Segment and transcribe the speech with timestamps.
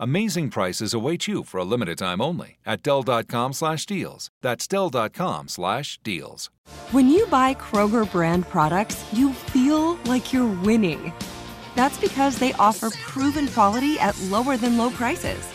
[0.00, 4.28] Amazing prices await you for a limited time only at Dell.com slash deals.
[4.42, 6.50] That's Dell.com slash deals.
[6.90, 11.12] When you buy Kroger brand products, you feel like you're winning.
[11.76, 15.48] That's because they offer proven quality at lower than low prices.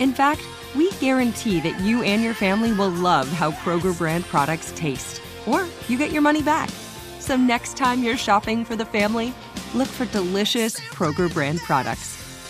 [0.00, 0.42] In fact,
[0.74, 5.66] we guarantee that you and your family will love how Kroger brand products taste, or
[5.88, 6.70] you get your money back.
[7.20, 9.32] So next time you're shopping for the family,
[9.74, 12.25] look for delicious Kroger brand products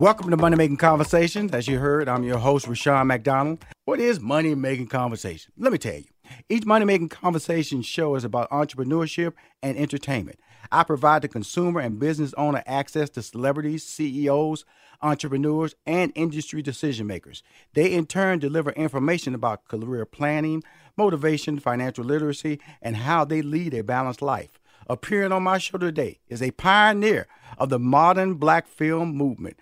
[0.00, 1.50] Welcome to Money Making Conversations.
[1.52, 3.64] As you heard, I'm your host, Rushion McDonald.
[3.84, 5.52] What is Money Making Conversation?
[5.58, 6.04] Let me tell you.
[6.48, 10.38] Each Money Making Conversation show is about entrepreneurship and entertainment.
[10.70, 14.64] I provide the consumer and business owner access to celebrities, CEOs,
[15.02, 17.42] entrepreneurs, and industry decision makers.
[17.74, 20.62] They in turn deliver information about career planning,
[20.96, 24.60] motivation, financial literacy, and how they lead a balanced life.
[24.88, 27.26] Appearing on my show today is a pioneer
[27.58, 29.58] of the modern black film movement.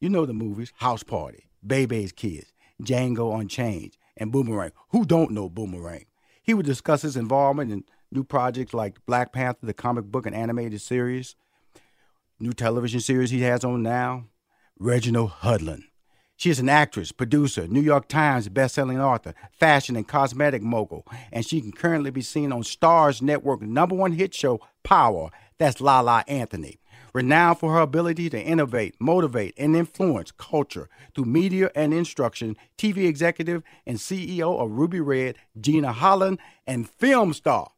[0.00, 4.70] You know the movies House Party, Bebe's Kids, Django Unchained, and Boomerang.
[4.90, 6.04] Who don't know Boomerang?
[6.40, 10.36] He would discuss his involvement in new projects like Black Panther, the comic book and
[10.36, 11.34] animated series,
[12.38, 14.26] new television series he has on now,
[14.78, 15.82] Reginald Hudlin.
[16.36, 21.44] She is an actress, producer, New York Times bestselling author, fashion and cosmetic mogul, and
[21.44, 25.30] she can currently be seen on Starz Network number one hit show, Power.
[25.58, 26.78] That's Lala Anthony
[27.18, 33.08] renowned for her ability to innovate, motivate, and influence culture through media and instruction, TV
[33.08, 37.72] executive and CEO of Ruby Red, Gina Holland, and film star,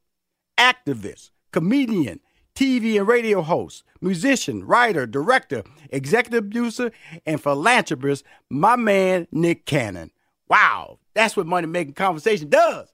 [0.58, 2.20] activist, comedian,
[2.54, 6.92] TV and radio host, musician, writer, director, executive producer,
[7.25, 10.10] and philanthropist, my man Nick Cannon.
[10.48, 12.92] Wow, that's what money making conversation does.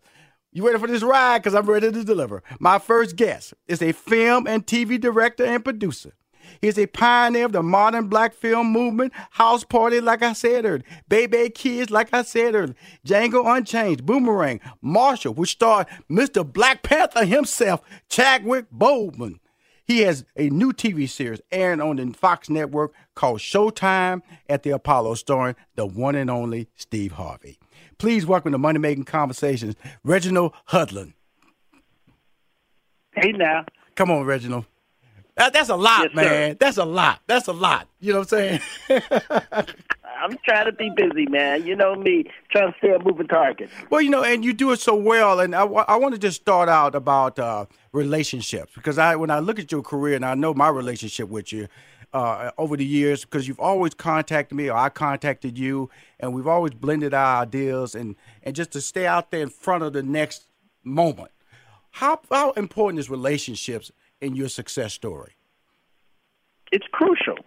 [0.53, 1.39] You ready for this ride?
[1.39, 2.45] Because I'm ready to deliver.
[2.61, 6.13] My first guest is a film and TV director and producer.
[6.61, 10.65] He is a pioneer of the modern black film movement, House Party, like I said
[10.65, 12.75] earlier, Baby Kids, like I said earlier,
[13.07, 16.51] Django Unchained, Boomerang, Marshall, which starred Mr.
[16.51, 19.39] Black Panther himself, Chadwick Boseman.
[19.87, 24.71] He has a new TV series airing on the Fox network called Showtime at the
[24.71, 27.59] Apollo, starring the one and only Steve Harvey.
[27.99, 31.15] Please welcome to Money Making Conversations, Reginald Hudlin.
[33.13, 33.65] Hey now.
[33.95, 34.67] Come on, Reginald.
[35.37, 36.31] That, that's a lot, Yes, sir.
[36.31, 36.57] man.
[36.59, 37.21] That's a lot.
[37.27, 37.89] That's a lot.
[38.01, 39.03] You know what I'm saying?
[40.19, 41.67] I'm trying to be busy, man.
[41.67, 43.69] You know me, trying to stay a moving target.
[43.91, 45.41] well, you know, and you do it so well.
[45.41, 49.41] And I, I want to just start out about uh, relationships because I, when I
[49.41, 51.69] look at your career and I know my relationship with you
[52.15, 56.47] uh, over the years, because you've always contacted me or I contacted you, and we've
[56.47, 60.03] always blended our ideas and and just to stay out there in front of the
[60.03, 60.47] next
[60.83, 61.31] moment.
[61.91, 65.33] How how important is relationships in your success story?
[66.73, 67.39] It's crucial.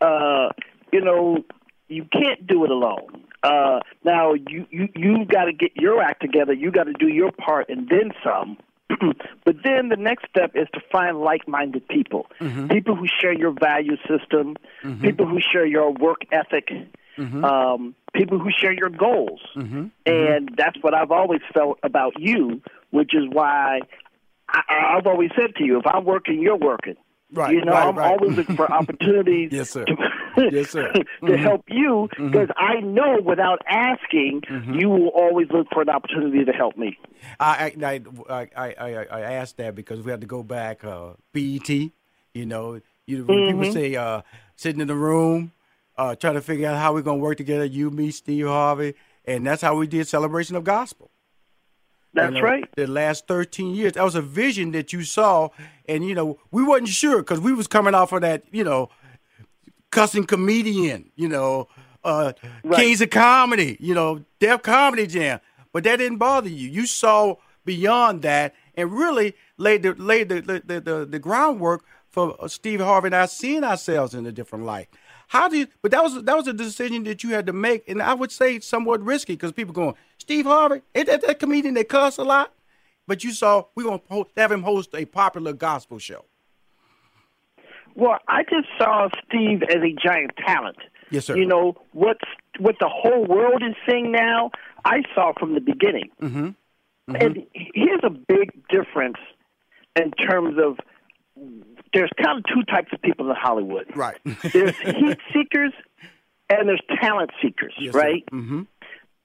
[0.00, 0.50] Uh,
[0.92, 1.44] you know,
[1.88, 3.24] you can't do it alone.
[3.42, 6.52] Uh, now you you you got to get your act together.
[6.54, 8.56] You got to do your part and then some.
[9.44, 12.26] but then the next step is to find like-minded people,
[12.68, 14.56] people who share your value system,
[15.00, 16.70] people who share your work ethic,
[17.44, 19.40] um, people who share your goals.
[20.06, 23.80] And that's what I've always felt about you, which is why
[24.54, 26.94] I, I've always said to you, if I'm working, you're working.
[27.32, 28.12] Right, You know, right, I'm right.
[28.12, 29.84] always looking for opportunities Yes, sir.
[29.86, 29.96] to,
[30.52, 30.92] Yes, sir.
[30.92, 31.38] to Mhm.
[31.38, 34.74] help you because I know without asking, Mm-hmm.
[34.74, 36.96] you will always look for an opportunity to help me.
[37.40, 40.84] I I I I, I, asked that because we had to go back.
[40.84, 44.22] Uh, BET, you know, you people say uh,
[44.54, 45.52] sitting in the room,
[45.96, 47.64] uh, trying to figure out how we're gonna work together.
[47.64, 51.10] You, me, Steve Harvey, and that's how we did celebration of gospel.
[52.14, 52.68] That's You know, right.
[52.76, 55.48] The last thirteen years, that was a vision that you saw,
[55.88, 58.88] and you know we wasn't sure because we was coming off of that, you know,
[59.90, 61.68] cussing comedian, you know,
[62.04, 62.32] uh,
[62.62, 62.80] Right.
[62.80, 65.40] Kings of Comedy, you know, Def Comedy Jam,
[65.72, 66.68] but that didn't bother you.
[66.68, 71.84] You saw beyond that and really laid the laid the the, the, the, the groundwork
[72.08, 74.88] for uh, Steve Harvey and I seeing ourselves in a different light.
[75.28, 75.66] How do you?
[75.82, 78.32] But that was that was a decision that you had to make, and I would
[78.32, 82.24] say somewhat risky because people going Steve Harvey, ain't that that comedian that cuss a
[82.24, 82.52] lot?
[83.06, 84.00] But you saw we gonna
[84.36, 86.24] have him host a popular gospel show.
[87.94, 90.78] Well, I just saw Steve as a giant talent.
[91.10, 91.36] Yes, sir.
[91.36, 92.18] You know what?
[92.58, 94.50] What the whole world is seeing now,
[94.84, 96.10] I saw from the beginning.
[96.20, 96.50] Mm-hmm.
[97.14, 99.18] And here's a big difference
[99.96, 100.78] in terms of
[101.94, 103.86] there's kind of two types of people in Hollywood.
[103.96, 104.18] Right.
[104.52, 105.72] There's heat seekers
[106.50, 108.24] and there's talent seekers, Yes, right?
[108.32, 108.62] Mm-hmm.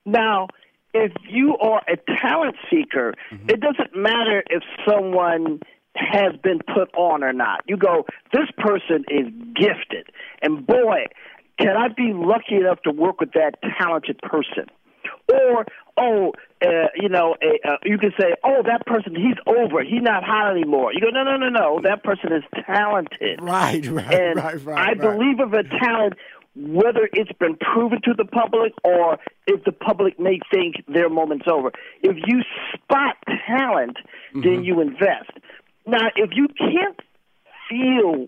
[0.05, 0.47] Now,
[0.93, 3.49] if you are a talent seeker, Mm-hmm.
[3.49, 5.59] it doesn't matter if someone
[5.95, 7.61] has been put on or not.
[7.67, 10.07] You go, this person is gifted.
[10.41, 11.05] And boy,
[11.59, 14.67] can I be lucky enough to work with that talented person?
[15.31, 15.65] Or,
[15.99, 19.83] oh, uh, you know, uh, uh, you can say, oh, that person, he's over.
[19.83, 20.93] He's not hot anymore.
[20.93, 21.81] You go, no, no, no, no.
[21.83, 23.41] That person is talented.
[23.41, 24.77] Right, right, And right, right.
[24.77, 24.99] I right.
[24.99, 26.13] believe of a talent,
[26.55, 29.17] whether it's been proven to the public or
[29.47, 31.71] if the public may think their moment's over.
[32.01, 32.41] If you
[32.73, 33.15] spot
[33.47, 33.97] talent,
[34.29, 34.41] Mm-hmm.
[34.41, 35.31] then you invest.
[35.87, 36.99] Now, if you can't
[37.67, 38.27] feel,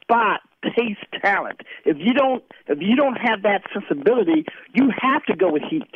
[0.00, 0.40] spot,
[0.76, 5.52] taste talent, if you don't, if you don't have that sensibility, you have to go
[5.52, 5.90] with heat.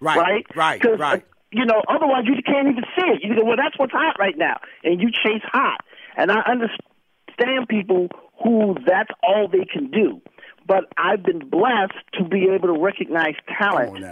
[0.00, 1.22] Right, right, right, right.
[1.22, 3.20] uh, you know, otherwise you can't even see it.
[3.22, 5.80] You go, well, that's what's hot right now, and you chase hot.
[6.16, 8.08] And I understand people
[8.42, 10.20] who that's all they can do.
[10.66, 14.04] But I've been blessed to be able to recognize talent.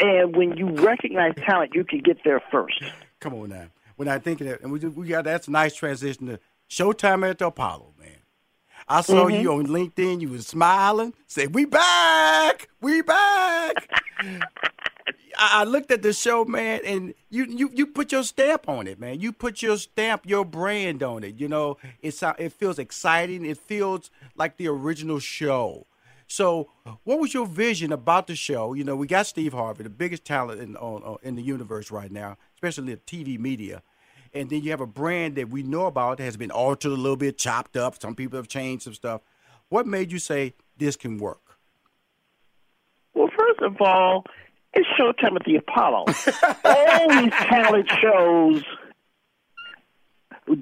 [0.00, 2.82] And when you recognize talent, you can get there first.
[3.20, 3.68] Come on now.
[3.96, 7.28] When I think of that, and we we got that's a nice transition to Showtime
[7.28, 8.08] at the Apollo, man.
[8.88, 9.40] I saw Mm-hmm.
[9.42, 10.20] you on LinkedIn.
[10.20, 11.14] You was smiling.
[11.28, 13.88] Say, "We back, we back."
[15.36, 19.00] I looked at the show, man, and you you you put your stamp on it,
[19.00, 19.20] man.
[19.20, 21.40] You put your stamp, your brand on it.
[21.40, 23.44] You know, it's uh, it feels exciting.
[23.44, 25.86] It feels like the original show.
[26.26, 26.70] So,
[27.04, 28.72] what was your vision about the show?
[28.72, 32.10] You know, we got Steve Harvey, the biggest talent in on, in the universe right
[32.10, 33.82] now, especially the TV media.
[34.34, 36.96] And then you have a brand that we know about that has been altered a
[36.96, 38.00] little bit, chopped up.
[38.00, 39.20] Some people have changed some stuff.
[39.68, 41.58] What made you say this can work?
[43.14, 44.24] Well, first of all,
[44.74, 46.06] it's Showtime at the Apollo.
[46.64, 48.64] all these talent shows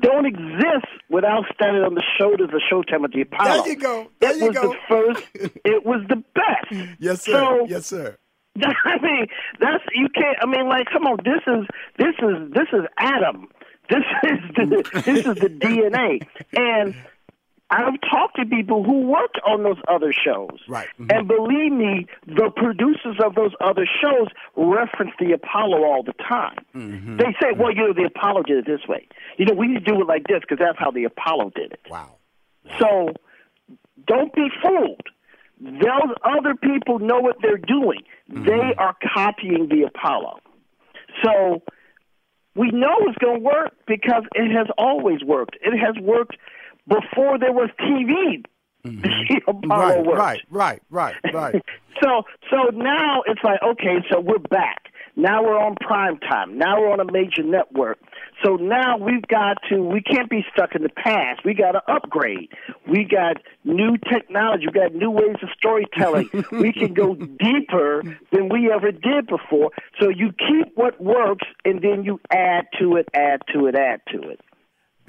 [0.01, 3.63] don't exist without standing on the shoulders of Showtime at the Apollo.
[3.63, 4.11] There you go.
[4.21, 4.69] There it you was go.
[4.73, 5.27] the first.
[5.65, 6.91] It was the best.
[6.99, 7.33] Yes, sir.
[7.33, 8.19] So, yes, sir.
[8.63, 9.27] I mean,
[9.61, 10.37] that's you can't.
[10.43, 11.19] I mean, like, come on.
[11.25, 11.67] This is
[11.99, 13.49] this is this is Adam.
[13.89, 16.27] This is the this is the DNA.
[16.57, 16.95] And
[17.71, 20.59] I've talked to people who worked on those other shows.
[20.69, 20.89] Right.
[20.99, 21.07] Mm-hmm.
[21.11, 26.65] And believe me, the producers of those other shows reference the Apollo all the time.
[26.75, 27.19] Mm-hmm.
[27.19, 27.81] They say, well, mm-hmm.
[27.81, 29.07] you know, the Apollo did it this way.
[29.39, 31.73] You know, we need to do it like this because that's how the Apollo did
[31.73, 31.81] it.
[31.89, 32.17] Wow.
[32.79, 33.15] So
[34.07, 35.03] don't be fooled.
[35.61, 38.03] Those other people know what they're doing.
[38.29, 40.41] They are copying the Apollo.
[41.23, 41.63] So
[42.55, 45.57] we know it's going to work because it has always worked.
[45.61, 46.37] It has worked
[46.91, 48.45] before there was TV.
[48.87, 49.01] Mm-hmm.
[49.29, 50.19] The Apollo Right, worked.
[50.19, 51.63] right, right, right, right.
[52.03, 54.87] So so now it's like okay, so we're back.
[55.17, 56.57] Now we're on prime time.
[56.57, 57.99] Now we're on a major network.
[58.43, 61.45] So now we've got to we can't be stuck in the past.
[61.45, 62.49] We got to upgrade.
[62.89, 64.65] We got new technology.
[64.67, 66.31] We got new ways of storytelling.
[66.53, 69.73] we can go deeper than we ever did before.
[70.01, 74.01] So you keep what works and then you add to it, add to it, add
[74.13, 74.41] to it.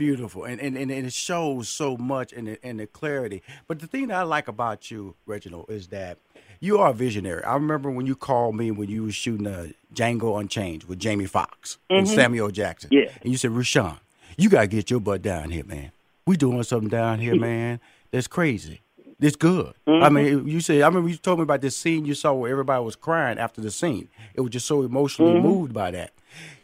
[0.01, 3.43] Beautiful, and and, and it shows so much in the, in the clarity.
[3.67, 6.17] But the thing that I like about you, Reginald, is that
[6.59, 7.43] you are a visionary.
[7.43, 11.27] I remember when you called me when you were shooting uh, Django Unchained with Jamie
[11.27, 12.15] Foxx and mm-hmm.
[12.15, 12.89] Samuel Jackson.
[12.91, 13.11] Yeah.
[13.21, 13.97] and you said, Rushion,
[14.37, 15.91] you gotta get your butt down here, man.
[16.25, 17.41] We doing something down here, mm-hmm.
[17.41, 17.79] man.
[18.09, 18.81] That's crazy.
[19.19, 19.75] It's good.
[19.85, 20.15] I mm-hmm.
[20.15, 20.81] mean, you said.
[20.81, 23.61] I remember you told me about this scene you saw where everybody was crying after
[23.61, 24.09] the scene.
[24.33, 26.11] It was just so emotionally moved by that.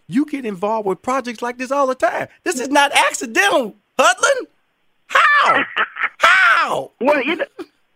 [0.08, 2.28] You get involved with projects like this all the time.
[2.44, 4.48] This is not accidental, Hudlin.
[5.08, 5.64] How?
[6.20, 6.92] How?
[7.02, 7.46] Well, you know,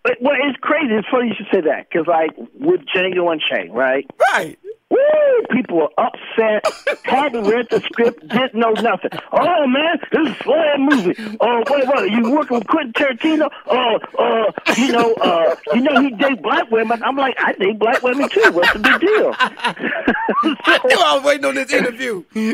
[0.04, 0.94] but- well, it's crazy.
[0.94, 4.06] It's funny you should say that because, like, with Django Unchained, right?
[4.34, 4.58] Right.
[4.90, 4.98] Woo!
[5.52, 6.66] People were upset,
[7.06, 9.12] hadn't read the script, didn't know nothing.
[9.32, 11.38] Oh man, this is a slam movie.
[11.40, 12.12] Oh, what, what?
[12.12, 13.50] You working with Quentin Tarantino?
[13.68, 17.02] Oh, uh, you know, uh, you know he date black women.
[17.04, 18.52] I'm like, I date black women too.
[18.52, 19.34] What's the big deal?
[19.40, 22.24] I knew I was waiting on this interview.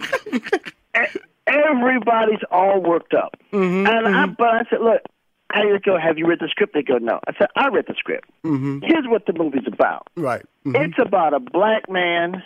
[1.48, 5.02] Everybody's all worked up, and I, but I said, look.
[5.50, 6.74] I go, have you read the script?
[6.74, 7.20] They go, no.
[7.28, 8.30] I said, I read the script.
[8.44, 8.80] Mm-hmm.
[8.86, 10.08] Here's what the movie's about.
[10.16, 10.46] right.
[10.66, 10.76] Mm-hmm.
[10.84, 12.44] It's about a black man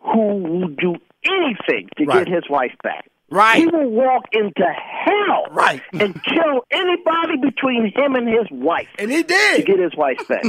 [0.00, 2.24] who will do anything to Right.
[2.26, 3.08] get his wife back.
[3.30, 3.58] Right.
[3.58, 5.82] He will walk into hell Right.
[5.92, 9.56] and kill anybody between him and his wife And he did.
[9.58, 10.42] to get his wife back.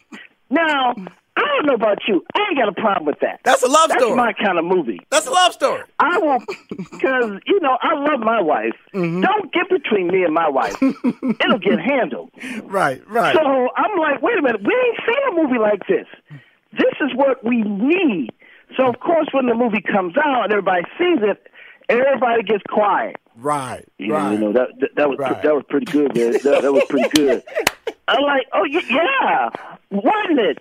[0.50, 0.94] now,
[1.36, 2.22] I don't know about you.
[2.34, 3.40] I ain't got a problem with that.
[3.44, 4.16] That's a love That's story.
[4.16, 5.00] my kind of movie.
[5.10, 5.82] That's a love story.
[5.98, 8.74] I will, because, you know, I love my wife.
[8.94, 9.22] Mm-hmm.
[9.22, 10.76] Don't get between me and my wife.
[10.82, 12.30] It'll get handled.
[12.64, 13.02] Right.
[13.08, 13.34] Right.
[13.34, 16.06] So I'm like, wait a minute, we ain't seen a movie like this.
[16.72, 18.30] This is what we need.
[18.78, 21.46] So of course, when the movie comes out and everybody sees it,
[21.88, 23.16] everybody gets quiet.
[23.36, 23.84] right.
[23.98, 24.32] You, Right.
[24.32, 25.42] you know that that, that was Right.
[25.42, 26.14] that was pretty good.
[26.16, 26.32] Man.
[26.32, 27.42] That, that was pretty good.
[28.08, 29.50] I'm like, oh yeah,
[29.90, 30.58] wasn't it?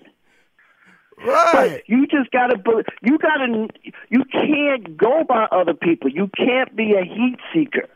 [1.25, 1.83] Right.
[1.85, 2.55] But you just gotta,
[3.01, 3.67] you gotta,
[4.09, 6.09] you can't go by other people.
[6.09, 7.87] You can't be a heat seeker.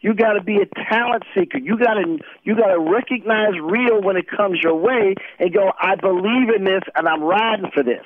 [0.00, 1.58] You got to be a talent seeker.
[1.58, 5.72] You got to you got to recognize real when it comes your way and go.
[5.80, 8.04] I believe in this, and I'm riding for this.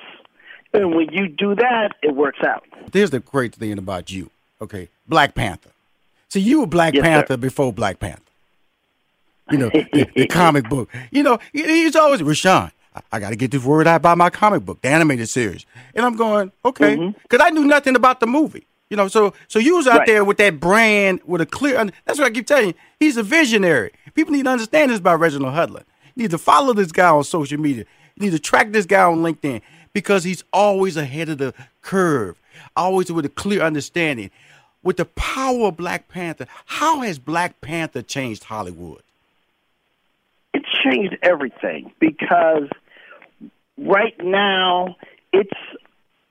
[0.73, 2.63] And when you do that, it works out.
[2.91, 4.31] Here's the great thing about you.
[4.59, 5.69] Okay, Black Panther.
[6.29, 7.09] See, you were Black Yes, sir.
[7.09, 8.21] Panther before Black Panther.
[9.51, 10.89] You know, the, the comic book.
[11.11, 12.71] You know, he's always Rushion.
[13.11, 15.65] I, got to get this word out about my comic book, the animated series.
[15.95, 17.17] And I'm going, okay, mm-hmm.
[17.23, 18.67] because I knew nothing about the movie.
[18.89, 20.07] You know, so so you was out Right.
[20.07, 21.83] there with that brand with a clear.
[22.05, 22.73] That's what I keep telling you.
[22.99, 23.91] He's a visionary.
[24.13, 25.83] People need to understand this about Reginald Hudlin.
[26.13, 27.85] You need to follow this guy on social media.
[28.15, 29.61] You need to track this guy on LinkedIn
[29.93, 32.39] because he's always ahead of the curve,
[32.75, 34.29] always with a clear understanding.
[34.83, 39.01] With the power of Black Panther, how has Black Panther changed Hollywood?
[40.53, 42.69] It's changed everything because
[43.77, 44.95] right now
[45.31, 45.59] it's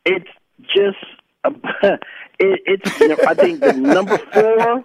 [0.05, 0.29] it's
[0.61, 1.05] just
[1.83, 2.01] it,
[2.39, 4.85] it's I think the number four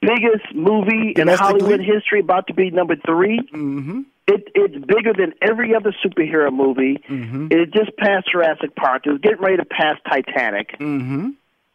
[0.00, 4.00] biggest movie in Hollywood history, about to be number 3 Mm-hmm.
[4.26, 7.02] It, it's bigger than every other superhero movie.
[7.08, 7.48] Mm-hmm.
[7.50, 9.02] It just passed Jurassic Park.
[9.04, 10.78] It was getting ready to pass Titanic.
[10.78, 11.30] Mm-hmm.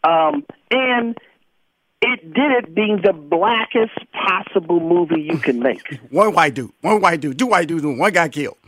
[0.10, 1.18] Um, and
[2.02, 6.00] it did it being the blackest possible movie you can make.
[6.12, 8.58] One white dude, one white dude, two white dudes, and one got killed.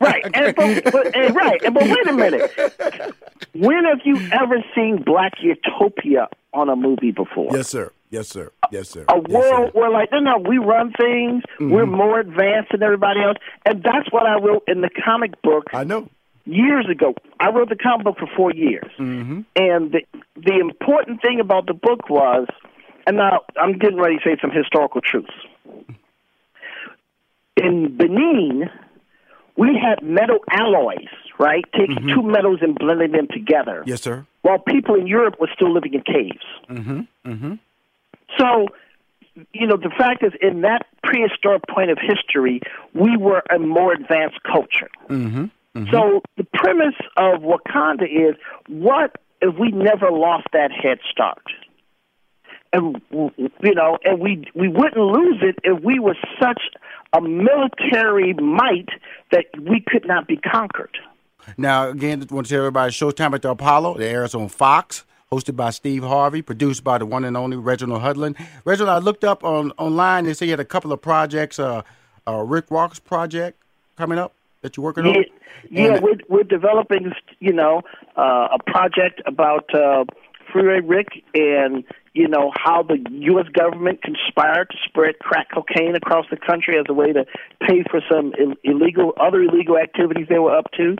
[0.00, 0.24] Right.
[0.34, 1.60] And, but, but, and, right.
[1.62, 2.50] And, but wait a minute.
[3.54, 7.48] When have you ever seen Black Utopia on a movie before?
[7.52, 7.92] Yes, sir.
[8.10, 8.50] Yes, sir.
[8.70, 9.04] Yes, sir.
[9.08, 9.80] A Yes, world sir.
[9.80, 11.42] where, like, no, no, we run things.
[11.60, 11.94] We're mm-hmm.
[11.94, 15.84] more advanced than everybody else, and that's what I wrote in the comic book I
[15.84, 16.08] know.
[16.48, 17.14] Years ago.
[17.38, 19.40] I wrote the comic book for four years, Mm-hmm.
[19.56, 20.00] and the
[20.36, 22.46] the important thing about the book was,
[23.06, 25.32] and now I'm getting ready to say some historical truths.
[27.56, 28.70] In Benin,
[29.56, 31.64] we had metal alloys, right?
[31.76, 33.80] Taking two metals and blending them together.
[33.80, 33.88] Mm-hmm.
[33.90, 34.26] Yes, sir.
[34.42, 36.44] While people in Europe were still living in caves.
[36.70, 37.00] Mm-hmm.
[37.30, 37.54] Mm-hmm.
[38.38, 38.68] So
[39.52, 42.60] you know, the fact is, in that prehistoric point of history,
[42.92, 44.90] we were a more advanced culture.
[45.08, 45.44] Mm-hmm.
[45.76, 45.90] Mm-hmm.
[45.90, 48.36] So the premise of Wakanda is
[48.68, 51.42] what if we never lost that head start?
[52.72, 56.60] And you know, and we we wouldn't lose it if we were such
[57.14, 58.88] a military might
[59.30, 60.98] that we could not be conquered.
[61.56, 63.96] Now, again, I want to tell everybody Showtime at the Apollo.
[63.96, 68.02] It airs on Fox, hosted by Steve Harvey, produced by the one and only Reginald
[68.02, 68.36] Hudlin.
[68.66, 70.24] Reginald, I looked up on online.
[70.24, 71.82] They say you had a couple of projects, uh,
[72.26, 73.62] uh, Rick Ross's project
[73.96, 75.24] coming up that you're working Yeah, on.
[75.70, 77.82] yeah we're we're developing, you know,
[78.16, 80.04] uh, a project about uh,
[80.52, 81.84] Freeway Rick and
[82.14, 83.46] you know how the U.S.
[83.52, 87.24] government conspired to spread crack cocaine across the country as a way to
[87.66, 90.96] pay for some Ill- illegal other illegal activities they were up to.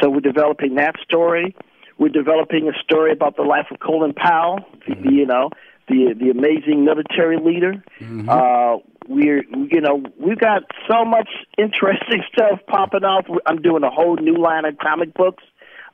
[0.00, 1.54] So we're developing that story.
[1.98, 5.48] We're developing a story about the life of Colin Powell, the, you know,
[5.88, 7.82] the the amazing military leader.
[8.28, 8.78] Uh,
[9.08, 11.28] we're you know we've got so much
[11.58, 13.26] interesting stuff popping off.
[13.46, 15.44] I'm doing a whole new line of comic books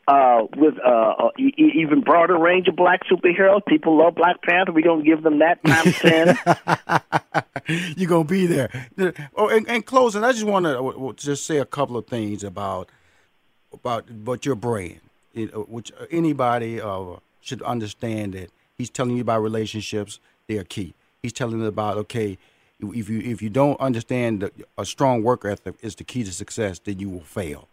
[0.09, 3.65] uh, with uh, a e- even broader range of black superheroes.
[3.67, 4.73] People love Black Panther.
[4.73, 6.39] We're gonna give them that times ten.
[7.97, 8.71] You're gonna be there.
[9.37, 12.89] Oh, and, and closing, I just want to just say a couple of things about
[13.73, 15.01] about about your brand,
[15.35, 18.51] which anybody uh, should understand that
[18.83, 20.19] he's telling you about relationships.
[20.49, 20.93] They are key.
[21.23, 22.37] He's telling you about okay,
[22.81, 26.33] if you if you don't understand that a strong work ethic is the key to
[26.33, 27.69] success, then you will fail.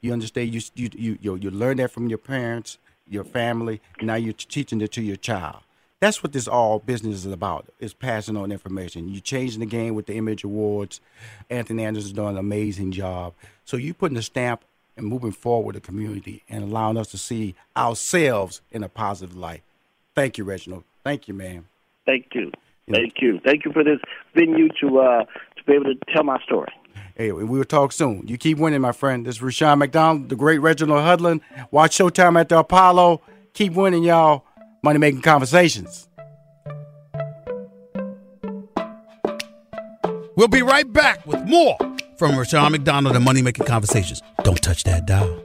[0.00, 0.54] You understand?
[0.54, 3.82] You you you you, learn that from your parents, your family.
[4.00, 5.58] Now you're teaching it to your child.
[6.00, 7.66] That's what this all business is about.
[7.78, 9.10] Is passing on information.
[9.10, 11.02] You're changing the game with the Image Awards.
[11.50, 13.34] Anthony Anderson's doing an amazing job.
[13.66, 14.64] So you're putting a stamp
[14.96, 19.62] and moving forward the community and allowing us to see ourselves in a positive light.
[20.14, 20.84] Thank you, Reginald.
[21.02, 21.66] Thank you, man.
[22.06, 22.52] Thank you,
[22.90, 23.98] thank you, thank you for this
[24.34, 26.72] venue to uh, to be able to tell my story.
[27.16, 28.26] Hey, we will talk soon.
[28.26, 29.24] You keep winning, my friend.
[29.24, 31.40] This is Rushion McDonald, the great Reginald Hudlin.
[31.70, 33.20] Watch Showtime at the Apollo.
[33.52, 34.44] Keep winning, y'all.
[34.82, 36.08] Money making conversations.
[40.36, 41.76] We'll be right back with more
[42.16, 44.20] from Rushion McDonald and Money Making Conversations.
[44.42, 45.43] Don't touch that dial.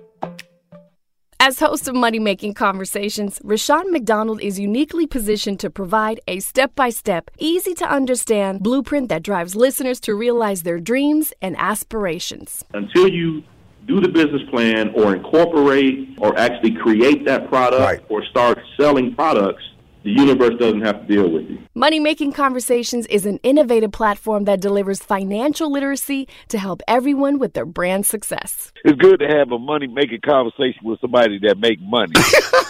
[1.42, 6.76] As host of Money Making Conversations, Rushion McDonald is uniquely positioned to provide a step
[6.76, 12.66] by step, easy to understand blueprint that drives listeners to realize their dreams and aspirations.
[12.74, 13.42] until you
[13.88, 18.02] do the business plan or incorporate or actually create that product Right.
[18.10, 19.64] or start selling products,
[20.04, 21.60] the universe doesn't have to deal with you.
[21.76, 27.54] Money Making Conversations is an innovative platform that delivers financial literacy to help everyone with
[27.54, 28.72] their brand success.
[28.86, 32.14] it's good to have a money making conversation with somebody that make money.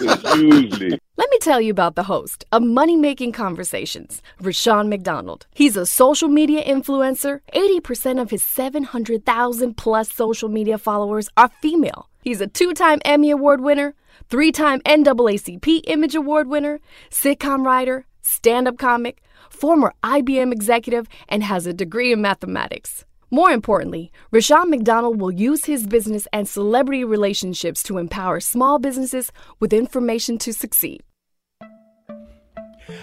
[0.36, 5.46] usually, Let me tell you about the host of Money Making Conversations, Rushion McDonald.
[5.54, 7.40] He's a social media influencer.
[7.54, 12.08] 80% of his 700,000 plus social media followers are female.
[12.22, 13.94] He's a two time Emmy Award winner,
[14.30, 21.42] three time NAACP Image Award winner, sitcom writer, stand up comic, former IBM executive, and
[21.42, 23.04] has a degree in mathematics.
[23.32, 29.30] More importantly, Rushion McDonald will use his business and celebrity relationships to empower small businesses
[29.58, 31.02] with information to succeed.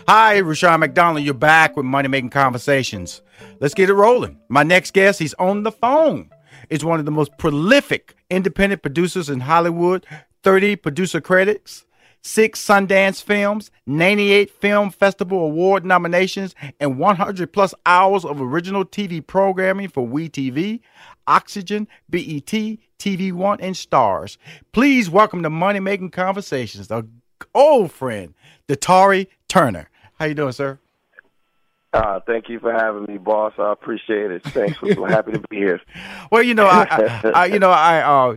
[0.07, 1.23] Hi, Rushion McDonald.
[1.25, 3.21] You're back with Money Making Conversations.
[3.59, 4.39] Let's get it rolling.
[4.49, 6.29] My next guest, he's on the phone.
[6.69, 10.05] Is one of the most prolific independent producers in Hollywood.
[10.47, 11.83] 30 producer credits,
[12.21, 19.27] six Sundance films, 98 Film Festival Award nominations, and 100 plus hours of original TV
[19.27, 20.79] programming for WeTV,
[21.27, 22.53] Oxygen, BET,
[22.97, 24.37] TV One, and Starz.
[24.71, 27.05] Please welcome to Money Making Conversations, a
[27.53, 28.33] old friend,
[28.69, 29.89] Datari Turner.
[30.17, 30.79] How you doing, sir?
[31.93, 33.53] uh, thank you for having me, boss.
[33.57, 34.43] I appreciate it.
[34.43, 34.81] Thanks.
[34.81, 35.81] We're happy to be here.
[36.29, 38.35] Well, you know, I, I, I you know, I uh,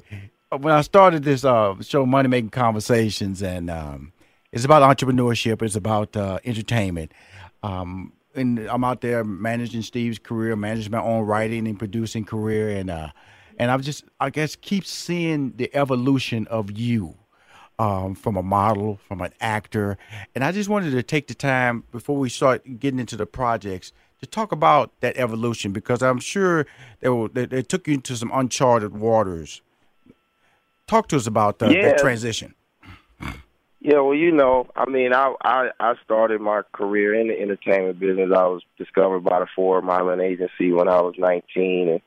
[0.59, 4.13] when I started this uh, show, Money Making Conversations, and um,
[4.53, 5.63] it's about entrepreneurship.
[5.63, 7.13] It's about uh, entertainment.
[7.63, 12.71] Um, and I'm out there managing Steve's career, managing my own writing and producing career,
[12.71, 13.09] and uh,
[13.59, 17.17] and I've just, I guess, keep seeing the evolution of you.
[17.79, 19.97] Um, from a model, from an actor,
[20.35, 23.95] and I just wanted to take the time before we start getting into the projects
[24.21, 26.67] to talk about that evolution because I'm sure
[27.01, 29.63] they, they took you into some uncharted waters.
[30.91, 31.83] Talk to us about the, Yeah.
[31.91, 32.53] that transition.
[33.83, 38.01] Yeah, well, you know, I mean, I, I I started my career in the entertainment
[38.01, 38.31] business.
[38.37, 42.01] I was discovered by the Ford Modeling Agency when I was 19, and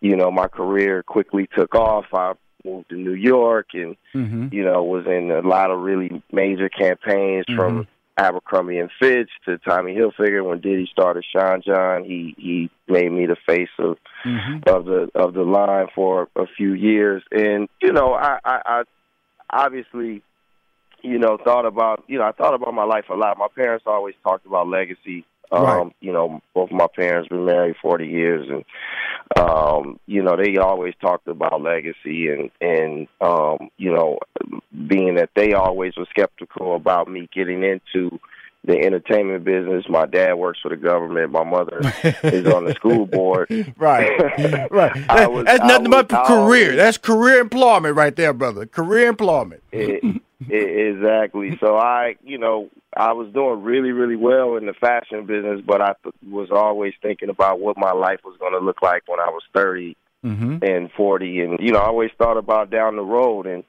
[0.00, 2.06] you know, my career quickly took off.
[2.14, 2.32] I
[2.64, 4.48] moved to New York, and Mm-hmm.
[4.52, 9.58] you know, was in a lot of really major campaigns from Abercrombie and Fitch to
[9.58, 10.44] Tommy Hilfiger.
[10.44, 14.74] When Diddy started Sean John, he he made me the face of Mm-hmm.
[14.74, 17.22] of the of the line for a few years.
[17.30, 18.82] And you know, I, I, I
[19.50, 20.22] obviously,
[21.02, 23.36] you know, thought about you know I thought about my life a lot.
[23.36, 25.26] My parents always talked about legacy.
[25.56, 25.92] Um, Right.
[26.00, 28.64] You know, both of my parents been married forty years, and
[29.38, 34.18] um, you know they always talked about legacy and and um, you know
[34.88, 38.18] being that they always were skeptical about me getting into
[38.66, 39.84] the entertainment business.
[39.88, 41.30] My dad works for the government.
[41.32, 41.80] My mother
[42.24, 43.48] is on the school board.
[43.76, 44.10] Right,
[44.70, 44.94] right.
[45.08, 46.38] That- was- that's nothing was- but career.
[46.70, 48.66] always- That's career employment right there, brother.
[48.66, 49.62] Career employment.
[49.72, 51.58] E- e- exactly.
[51.60, 55.80] So I, you know, I was doing really, really well in the fashion business, but
[55.80, 59.20] I th- was always thinking about what my life was going to look like when
[59.20, 60.64] I was 30 Mm-hmm.
[60.64, 61.40] and 40.
[61.40, 63.46] And, you know, I always thought about down the road.
[63.46, 63.62] And,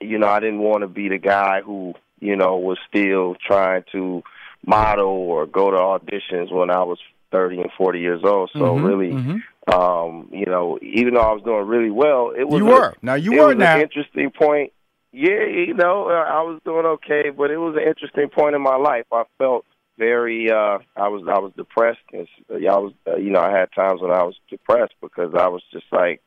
[0.00, 3.84] you know, I didn't want to be the guy who, you know, was still trying
[3.92, 4.24] to
[4.66, 6.98] model or go to auditions when I was
[7.30, 8.50] 30 and 40 years old.
[8.52, 9.72] So Mhm, really, mhm.
[9.72, 12.94] um, you know, even though I was doing really well, it was You a- were.
[13.02, 13.78] Now you were now.
[13.78, 14.72] interesting point.
[15.12, 18.62] Yeah, you know, uh, I was doing okay, but it was an interesting point in
[18.62, 19.06] my life.
[19.12, 19.64] I felt
[19.98, 23.50] very uh I was I was depressed and s- I was uh, you know, I
[23.50, 26.22] had times when I was depressed because I was just like,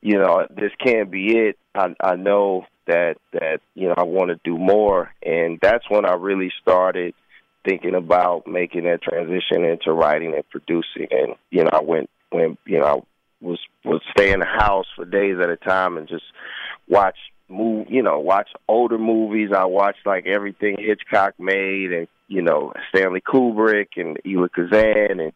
[0.00, 1.58] you know, this can't be it.
[1.74, 6.06] I I know that that you know, I want to do more and that's when
[6.06, 7.14] I really started
[7.64, 12.56] thinking about making that transition into writing and producing and you know, I went when
[12.66, 12.96] you know, I
[13.44, 16.24] was was stay in the house for days at a time and just
[16.88, 17.16] watch
[17.48, 22.72] move you know watch older movies i watched like everything hitchcock made and you know
[22.88, 25.32] stanley kubrick and Elia kazan and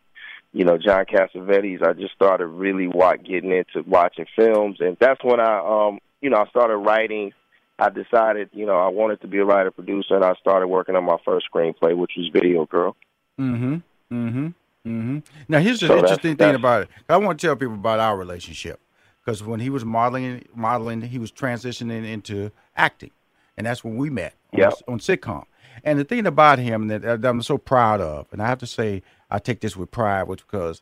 [0.54, 5.22] you know john cassavetes i just started really wa- getting into watching films and that's
[5.22, 7.32] when i um you know i started writing
[7.78, 10.96] i decided you know i wanted to be a writer producer and i started working
[10.96, 12.96] on my first screenplay which was video girl
[13.38, 13.74] Mm-hmm.
[14.12, 14.46] Mm-hmm.
[14.86, 15.18] Mm-hmm.
[15.48, 16.88] Now here's the So that's- interesting thing that's- about it.
[17.08, 18.80] I want to tell people about our relationship
[19.28, 23.10] because when he was modeling, modeling, he was transitioning into acting,
[23.58, 24.72] and that's when we met on, Yep.
[24.88, 25.44] on sitcom.
[25.84, 28.66] And the thing about him that, that I'm so proud of, and I have to
[28.66, 30.80] say I take this with pride, was because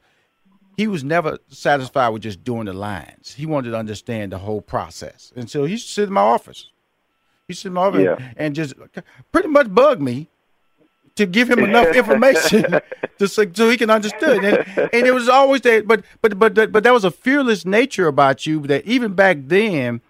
[0.76, 3.35] he was never satisfied with just doing the lines.
[3.35, 6.20] He wanted to understand the whole process, and so he used to sit in my
[6.20, 6.70] office.
[7.48, 8.32] He sit in my office Yeah.
[8.37, 8.74] and just
[9.32, 10.28] pretty much bug me
[11.16, 12.81] to give him enough information
[13.18, 14.44] to so, he can understand.
[14.44, 18.07] And, and it was always that, but but but but there was a fearless nature
[18.07, 20.00] about you that even back then,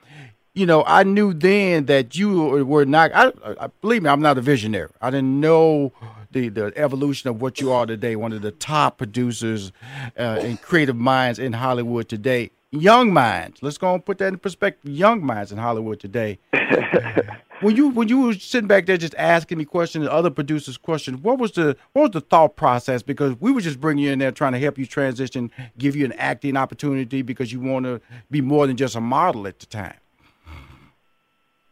[0.55, 3.13] you know, I knew then that you were not.
[3.15, 4.91] I, I believe me, I'm not a visionary.
[5.01, 5.93] I didn't know
[6.33, 8.17] the the evolution of what you are today.
[8.17, 9.73] One of the top producers
[10.19, 12.51] uh, and creative minds in Hollywood today.
[12.73, 13.63] Young minds.
[13.63, 14.91] Let's go and put that in perspective.
[14.91, 16.39] Young minds in Hollywood today.
[17.61, 20.77] when you when you were sitting back there just asking me questions and other producers
[20.77, 23.03] questions, what was the what was the thought process?
[23.03, 26.05] Because we were just bringing you in there trying to help you transition, give you
[26.05, 29.67] an acting opportunity because you want to be more than just a model at the
[29.67, 29.97] time.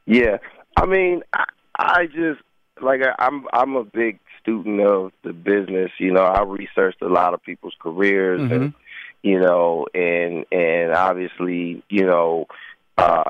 [0.06, 0.38] Yeah,
[0.76, 1.44] I mean, I,
[1.78, 2.40] I just
[2.80, 5.90] like I, I'm I'm a big student of the business.
[5.98, 8.52] You know, I researched a lot of people's careers, mm-hmm.
[8.52, 8.74] and
[9.22, 12.46] you know, and and obviously, you know,
[12.96, 13.24] uh,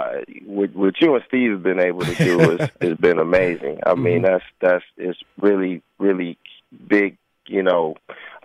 [0.44, 3.78] what what you and Steve have been able to do is has been amazing.
[3.86, 6.38] I mean, that's that's it's really really
[6.88, 7.16] big.
[7.46, 7.94] You know,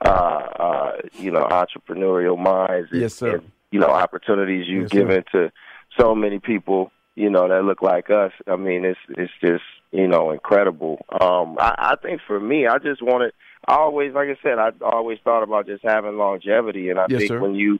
[0.05, 2.89] uh, uh, you know, entrepreneurial minds.
[2.91, 3.35] and- Yes, sir.
[3.35, 4.97] and, you know, opportunities you've Yes, sir.
[4.99, 5.51] given to
[5.99, 10.07] so many people you know that look like us i mean it's it's just you
[10.07, 13.33] know incredible um i i think for me i just wanted
[13.67, 17.19] i always like i said i always thought about just having longevity and i Yes,
[17.21, 17.39] think sir.
[17.41, 17.79] when you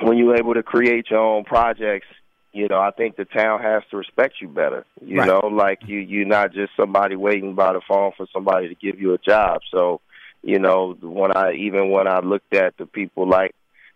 [0.00, 2.06] when you're able to create your own projects
[2.52, 4.84] you know i think the town has to respect you better.
[5.04, 5.26] You Right.
[5.26, 9.00] know like you you're not just somebody waiting by the phone for somebody to give
[9.00, 9.60] you a job.
[9.70, 10.00] So
[10.42, 13.54] you know when i even when i looked at the people like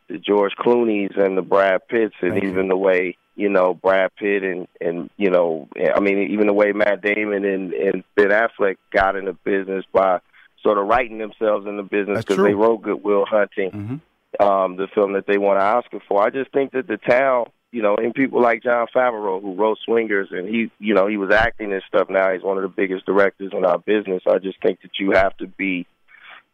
[0.09, 4.43] the George Clooney's and the Brad Pitts, and even the way you know Brad Pitt
[4.45, 8.77] and and you know I mean even the way Matt Damon and and Ben Affleck
[8.93, 10.21] got into business by
[10.63, 13.97] sort of writing themselves in the business because they wrote Good Will Hunting, Mm-hmm.
[14.39, 16.23] Um, the film that they won an Oscar for.
[16.23, 19.79] I just think that the town, you know, and people like Jon Favreau who wrote
[19.85, 22.11] Swingers and he, you know, he was acting and stuff.
[22.11, 24.23] Now he's one of the biggest directors in our business.
[24.27, 25.87] I just think that you have to be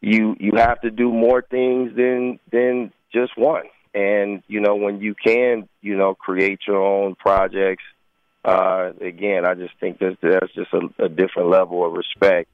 [0.03, 3.65] you you have to do more things than than just one.
[3.95, 7.85] And you know when you can you know create your own projects.
[8.45, 12.49] Uh, again, I just think that that's just a, a different level of respect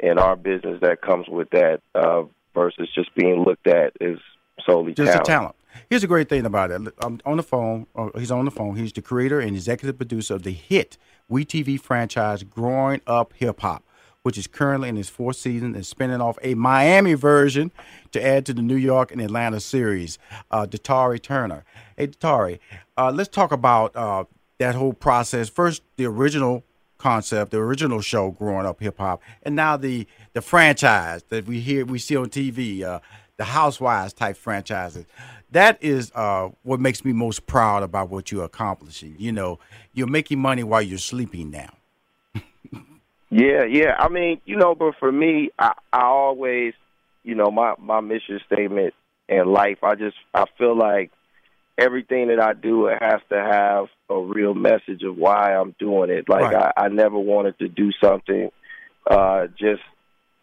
[0.00, 4.18] in our business that comes with that uh, versus just being looked at as
[4.66, 5.28] solely Just talent.
[5.28, 5.56] a talent.
[5.88, 6.80] Here's a great thing about it.
[7.02, 7.86] I'm on the phone.
[7.96, 8.76] uh, He's on the phone.
[8.76, 10.96] He's the creator and executive producer of the hit
[11.28, 13.84] We TV franchise, Growing Up Hip Hop,
[14.22, 17.70] which is currently in its fourth season and spinning off a Miami version
[18.12, 20.18] to add to the New York and Atlanta series.
[20.50, 21.64] Uh, Datari Turner.
[21.96, 22.58] Hey, Datari,
[22.96, 24.24] uh, let's talk about uh,
[24.58, 25.48] that whole process.
[25.48, 26.64] First, the original
[26.98, 31.60] concept, the original show growing up hip hop, and now the the franchise that we
[31.60, 33.00] hear we see on TV, uh,
[33.40, 35.06] the Housewives type franchises.
[35.52, 39.16] That is uh, what makes me most proud about what you're accomplishing.
[39.18, 39.58] You know,
[39.94, 41.72] you're making money while you're sleeping now.
[43.30, 43.96] yeah, yeah.
[43.98, 46.74] I mean, you know, but for me, I, I always,
[47.24, 48.92] you know, my my mission statement
[49.26, 49.78] in life.
[49.82, 51.10] I just I feel like
[51.78, 56.10] everything that I do it has to have a real message of why I'm doing
[56.10, 56.28] it.
[56.28, 56.72] Like right.
[56.76, 58.50] I, I never wanted to do something
[59.10, 59.80] uh just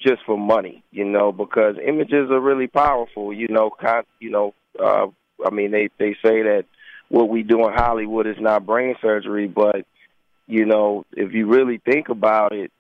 [0.02, 4.54] just for money, you know, because images are really powerful, you know, con- you know,
[4.80, 5.08] uh
[5.46, 6.66] I mean they they say that
[7.10, 9.86] what we do in Hollywood is not brain surgery, but
[10.48, 12.72] you know, if you really think about it,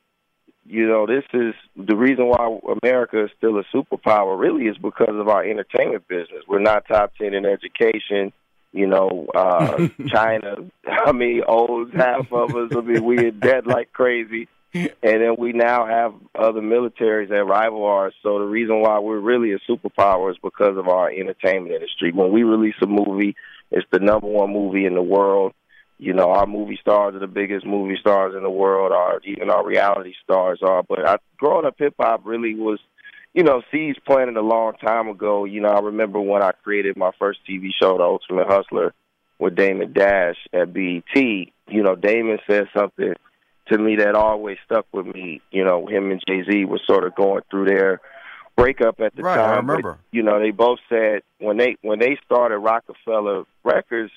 [0.65, 5.15] you know, this is the reason why America is still a superpower really is because
[5.15, 6.43] of our entertainment business.
[6.47, 8.34] We're not top 10 in education
[8.71, 12.71] you know, uh, China, I mean, owes half of us.
[12.75, 14.47] I mean, we in debt like crazy.
[15.04, 18.13] And then we now have other militaries that rival ours.
[18.24, 22.12] So the reason why we're really a superpower is because of our entertainment industry.
[22.12, 23.36] When we release a movie,
[23.72, 25.54] it's the number one movie in the world.
[26.00, 28.92] You know, our movie stars are the biggest movie stars in the world.
[28.92, 30.84] Our even our reality stars are.
[30.84, 32.80] But I, growing up, hip hop really was
[33.38, 35.46] you know, seeds planted a long time ago.
[35.46, 38.96] You know, I remember when I created my first TV show, The Ultimate Hustler,
[39.38, 41.16] with Damon Dash at BET.
[41.16, 43.13] You know, Damon said something
[43.71, 45.41] to me that always stuck with me.
[45.51, 48.01] You know, him and Jay Z were sort of going through their
[48.56, 49.49] breakup at the right, time.
[49.49, 49.93] I remember.
[49.93, 54.12] But, you know, they both said when they when they started Roc-A-Fella Records,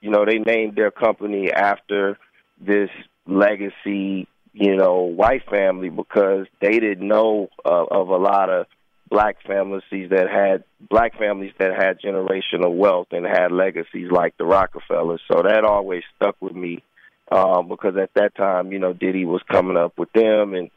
[0.00, 2.18] you know, they named their company after
[2.60, 2.90] this
[3.26, 8.66] legacy you know, white family because they didn't know uh, of a lot of
[9.10, 14.44] black families that had black families that had generational wealth and had legacies like the
[14.44, 15.20] Rockefellers.
[15.30, 16.82] So that always stuck with me
[17.30, 20.70] um, because at that time, you know, Diddy was coming up with them, and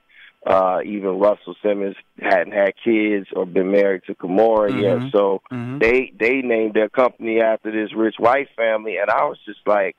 [0.46, 4.80] uh, even Russell Simmons hadn't had kids or been married to Kimora mm-hmm.
[4.80, 5.12] yet.
[5.12, 5.80] So mm-hmm.
[5.80, 9.96] they they named their company after this rich white family, and I was just like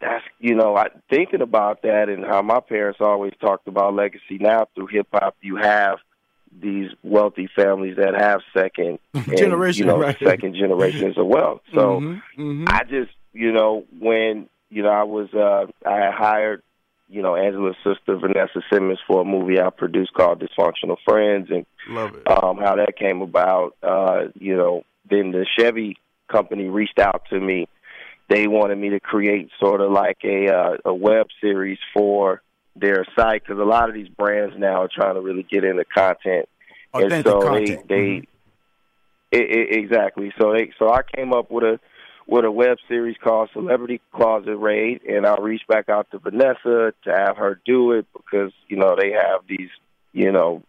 [0.00, 4.38] that's you know I, thinking about that and how my parents always talked about legacy.
[4.38, 5.98] Now through hip hop, you have
[6.60, 8.98] these wealthy families that have second
[9.36, 10.18] generation, you know, right.
[10.22, 11.62] second generations of wealth.
[11.72, 12.64] So mm-hmm, mm-hmm.
[12.68, 16.62] I just you know when you know I was uh, I hired
[17.08, 21.66] you know Angela's sister Vanessa Simmons for a movie I produced called Dysfunctional Friends and
[21.88, 22.30] Love it.
[22.30, 23.76] Um, how that came about.
[23.82, 27.68] Uh, you know, then the Chevy company reached out to me
[28.32, 32.42] they wanted me to create sort of like a uh, a web series for
[32.74, 35.84] their site because a lot of these brands now are trying to really get into
[35.84, 36.48] content,
[36.94, 37.88] Authentic and so content.
[37.88, 38.24] they they mm-hmm.
[39.32, 40.32] it, it, exactly.
[40.40, 41.80] So they so I came up with a
[42.26, 46.92] with a web series called Celebrity Closet Raid, and I reached back out to Vanessa
[47.04, 49.70] to have her do it because you know they have these
[50.12, 50.62] you know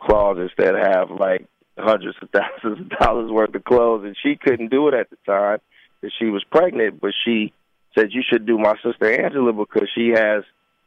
[0.00, 1.46] closets that have like
[1.78, 2.30] hundreds of
[2.62, 5.58] thousands of dollars worth of clothes, and she couldn't do it at the time
[6.02, 7.52] that she was pregnant, but she
[7.94, 10.44] said you should do my sister Angela because she has,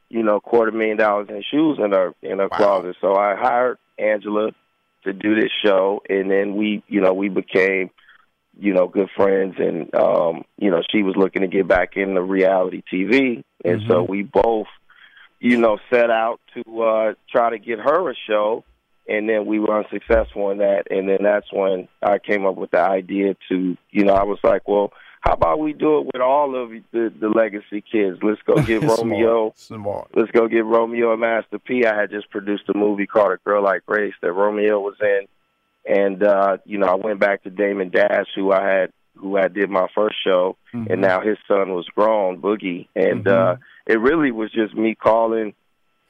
[0.09, 2.57] you know, quarter million dollars in shoes in her in her wow.
[2.57, 2.95] closet.
[3.01, 4.51] So I hired Angela
[5.03, 7.89] to do this show, and then we, you know, we became,
[8.59, 12.21] you know, good friends, and um, you know, she was looking to get back into
[12.21, 13.91] reality TV, and mm-hmm.
[13.91, 14.67] so we both,
[15.39, 18.63] you know, set out to uh try to get her a show
[19.05, 22.71] and then we were unsuccessful in that and then that's when I came up with
[22.71, 26.21] the idea to you know I was like well how about we do it with
[26.21, 28.19] all of the, the legacy kids?
[28.21, 29.53] Let's go get Romeo.
[29.55, 30.09] Smart.
[30.13, 31.85] Let's go get Romeo and Master P.
[31.85, 35.27] I had just produced a movie called A Girl Like Grace that Romeo was in,
[35.85, 39.47] and uh, you know I went back to Damon Dash, who I had who I
[39.47, 40.91] did my first show, mm-hmm.
[40.91, 43.61] and now his son was grown, Boogie, and mm-hmm.
[43.61, 45.53] uh, it really was just me calling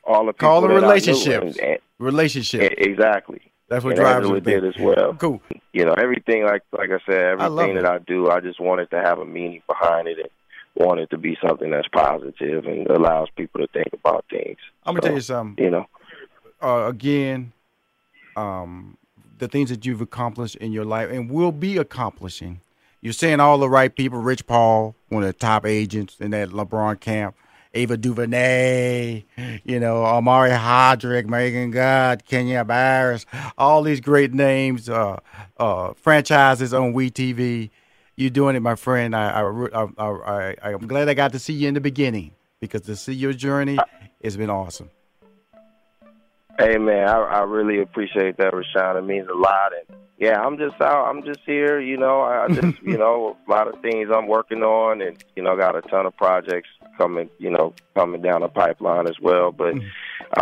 [0.04, 3.42] all the people calling relationships, and, and, relationships, exactly.
[3.70, 5.14] That's what and drives Angela did as well.
[5.16, 5.42] Cool.
[5.72, 7.82] You know, everything like like I said, I everything it.
[7.82, 10.30] that I do, I just want it to have a meaning behind it and
[10.76, 14.58] want it to be something that's positive and allows people to think about things.
[14.86, 15.64] I'm gonna So, tell you something.
[15.64, 15.86] You know,
[16.62, 17.54] uh, again,
[18.36, 18.98] um,
[19.44, 22.62] the things that you've accomplished in your life and will be accomplishing.
[23.02, 24.20] You're saying all the right people.
[24.20, 27.36] Rich Paul, one of the top agents in that LeBron camp.
[27.76, 29.26] Ava DuVernay,
[29.64, 33.26] you know, Omari Hardwick, Meagan Good, Kenya Barris,
[33.58, 35.18] all these great names, uh,
[35.58, 37.72] uh, franchises on WeTV.
[38.16, 39.16] You're doing it, my friend.
[39.16, 42.82] I, I, I, I, I'm glad I got to see you in the beginning because
[42.82, 43.80] to see your journey
[44.24, 44.92] has been awesome.
[46.60, 48.98] Hey man, I, I really appreciate that, Rushion.
[48.98, 51.08] It means a lot, and yeah, I'm just out.
[51.08, 51.80] I'm just here.
[51.80, 55.42] You know, I just you know a lot of things I'm working on, and you
[55.42, 57.30] know, got a ton of projects coming.
[57.40, 59.52] You know, coming down the pipeline as well.
[59.52, 59.88] But mm-hmm.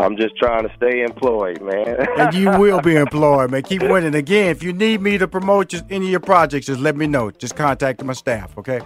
[0.04, 2.06] I'm just trying to stay employed, man.
[2.18, 3.64] and you will be employed, man.
[3.64, 4.16] Keep winning.
[4.16, 7.08] Again, if you need me to promote just any of your projects, just let me
[7.08, 7.32] know.
[7.32, 8.82] Just contact my staff, okay?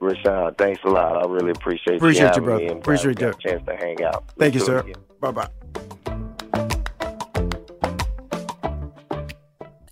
[0.00, 1.24] Rushion, thanks a lot.
[1.24, 2.64] I really appreciate, Appreciate you, having brother.
[2.64, 3.32] me and uh, Appreciate you.
[3.40, 4.24] chance to hang out.
[4.38, 5.00] Thank you, Let's do sir.
[5.22, 5.34] It again.
[5.34, 5.48] Bye bye.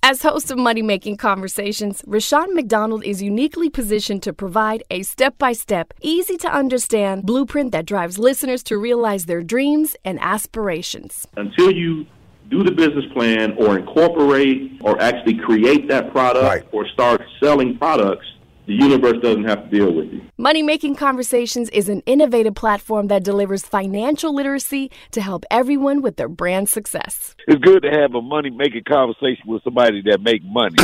[0.03, 5.39] As host of Money Making Conversations, Rushion McDonald is uniquely positioned to provide a step
[5.39, 11.29] by step, easy to understand blueprint that drives listeners to realize their dreams and aspirations.
[11.37, 12.07] Until you
[12.49, 16.65] do the business plan or incorporate or actually create that product Right.
[16.73, 18.27] or start selling products,
[18.71, 20.23] the universe doesn't have to deal with you.
[20.39, 26.15] Money Making Conversations is an innovative platform that delivers financial literacy to help everyone with
[26.15, 27.35] their brand success.
[27.49, 30.77] It's good to have a money making conversation with somebody that make money.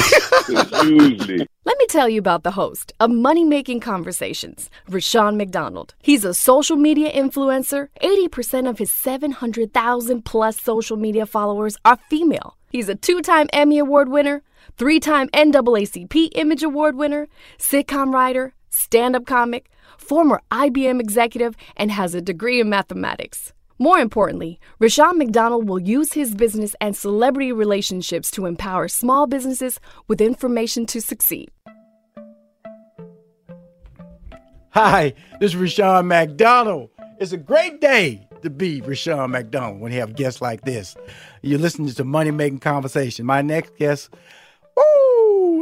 [0.82, 5.94] usually, Let me tell you about the host of Money Making Conversations, Rushion McDonald.
[6.02, 7.90] He's a social media influencer.
[8.02, 12.56] 80% of his 700,000 plus social media followers are female.
[12.68, 14.42] He's a two time Emmy Award winner,
[14.76, 21.90] three time NAACP Image Award winner, sitcom writer, stand up comic, former IBM executive, and
[21.90, 23.52] has a degree in mathematics.
[23.78, 29.78] More importantly, Rushion McDonald will use his business and celebrity relationships to empower small businesses
[30.08, 31.50] with information to succeed.
[34.70, 36.90] Hi, this is Rushion McDonald.
[37.18, 40.96] It's a great day to be Rushion McDonald when you have guests like this.
[41.42, 43.26] You're listening to Money Making Conversation.
[43.26, 44.10] My next guest,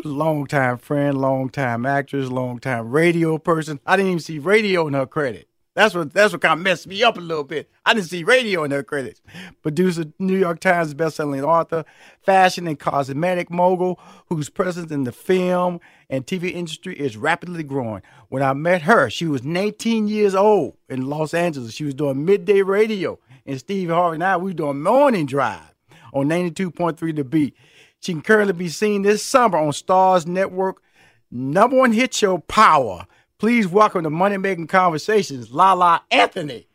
[0.05, 3.81] longtime friend, longtime actress, longtime radio person.
[3.87, 5.49] I didn't even see radio in her credit.
[5.75, 7.69] That's what that's what kind of messed me up a little bit.
[7.85, 9.21] I didn't see radio in her credits.
[9.61, 11.85] Producer, New York Times bestselling author,
[12.23, 18.03] fashion and cosmetic mogul, whose presence in the film and TV industry is rapidly growing.
[18.29, 21.75] When I met her, she was 19 years old in Los Angeles.
[21.75, 25.75] She was doing midday radio, and Steve Harvey and I we were doing morning drive
[26.13, 27.57] on 92.3 The Beat.
[28.05, 30.83] She can currently be seen this summer on Starz Network
[31.31, 33.07] number one hit show Power.
[33.39, 36.69] Please welcome to Money Making Conversations, La La Anthony.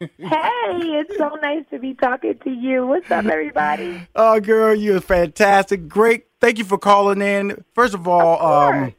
[0.00, 2.86] Hey, it's so nice to be talking to you.
[2.86, 4.08] What's up, everybody?
[4.16, 5.88] Oh, girl, you're fantastic.
[5.88, 6.24] Great.
[6.40, 7.62] Thank you for calling in.
[7.74, 8.94] First of all, um,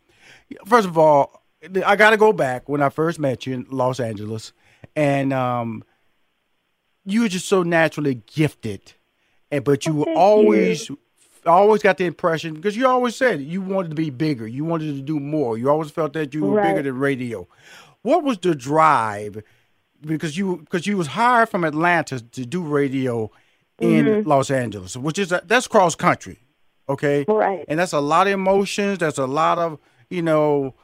[0.68, 1.42] first of all,
[1.84, 4.54] I got to go back when I first met you in Los Angeles,
[4.96, 5.84] and um,
[7.04, 8.94] you were just so naturally gifted,
[9.50, 10.92] and but you were thank always.
[11.46, 14.64] I always got the impression because you always said you wanted to be bigger, you
[14.66, 15.58] wanted to do more.
[15.58, 16.70] You always felt that you were Right.
[16.70, 17.48] bigger than radio.
[18.02, 19.44] What was the drive?
[20.02, 23.32] Because you because you was hired from Atlanta to do radio
[23.80, 24.30] in Mm-hmm.
[24.30, 26.40] Los Angeles, which is a, that's cross country,
[26.88, 27.26] okay?
[27.28, 27.66] Right.
[27.68, 29.00] And that's a lot of emotions.
[29.00, 29.80] That's a lot of
[30.10, 30.76] you know,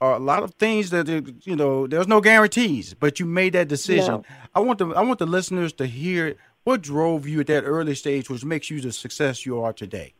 [0.00, 1.08] a lot of things that
[1.44, 1.86] you know.
[1.86, 4.14] There's no guarantees, but you made that decision.
[4.14, 4.24] No.
[4.54, 7.94] I want the I want the listeners to hear what drove you at that early
[7.94, 10.14] stage, which makes you the success you are today.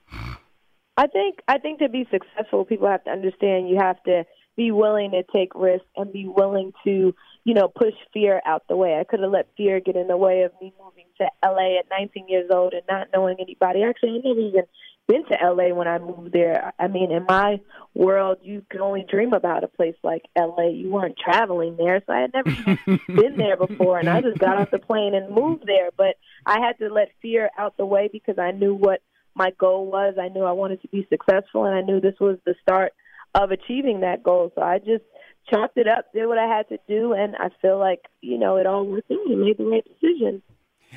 [0.96, 4.24] I think I think to be successful, people have to understand you have to
[4.56, 8.76] be willing to take risks and be willing to, you know, push fear out the
[8.76, 8.98] way.
[8.98, 11.86] I could have let fear get in the way of me moving to LA at
[11.90, 13.82] 19 years old and not knowing anybody.
[13.82, 14.64] Actually, I never even
[15.08, 16.72] been to LA when I moved there.
[16.78, 17.60] I mean, in my
[17.94, 20.68] world, you can only dream about a place like LA.
[20.68, 24.58] You weren't traveling there, so I had never been there before, and I just got
[24.58, 25.90] off the plane and moved there.
[25.96, 29.00] But I had to let fear out the way because I knew what
[29.34, 30.14] my goal was.
[30.20, 32.92] I knew I wanted to be successful, and I knew this was the start
[33.34, 34.50] of achieving that goal.
[34.54, 35.04] So I just
[35.48, 38.56] chalked it up, did what I had to do, and I feel like you know
[38.56, 39.18] it all worked out.
[39.30, 40.42] I made the right decision.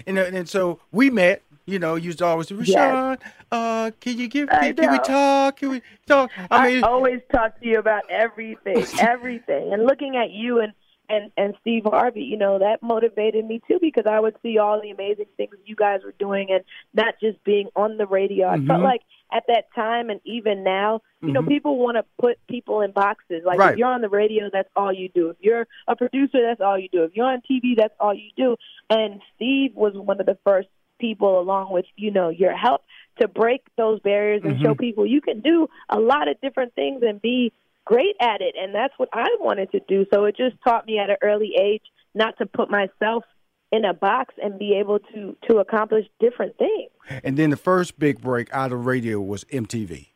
[0.05, 1.41] And uh, and so we met.
[1.65, 3.19] You know, you used to always say, Rushion,
[3.51, 4.49] uh, can you give?
[4.49, 5.57] Can, can we talk?
[5.57, 6.31] Can we talk?
[6.35, 10.73] I, I mean, always talk to you about everything, everything, and looking at you and
[11.09, 14.79] and and Steve Harvey, you know that motivated me too because I would see all
[14.81, 18.47] the amazing things you guys were doing, and not just being on the radio.
[18.47, 18.83] I felt Mhm.
[18.83, 19.01] like
[19.31, 21.49] at that time and even now, you know, Mhm.
[21.49, 23.43] people want to put people in boxes.
[23.45, 23.73] Like Right.
[23.73, 25.29] if you're on the radio, that's all you do.
[25.29, 27.03] If you're a producer, that's all you do.
[27.03, 28.55] If you're on TV, that's all you do.
[28.89, 32.83] And Steve was one of the first people, along with you know your help,
[33.19, 34.79] to break those barriers and show Mhm.
[34.79, 37.51] people you can do a lot of different things and be
[37.86, 38.56] great at it.
[38.60, 40.06] And that's what I wanted to do.
[40.13, 41.84] So it just taught me at an early age
[42.15, 43.23] not to put myself
[43.71, 46.90] in a box and be able to to accomplish different things.
[47.23, 50.08] and then the first big break out of radio was MTV.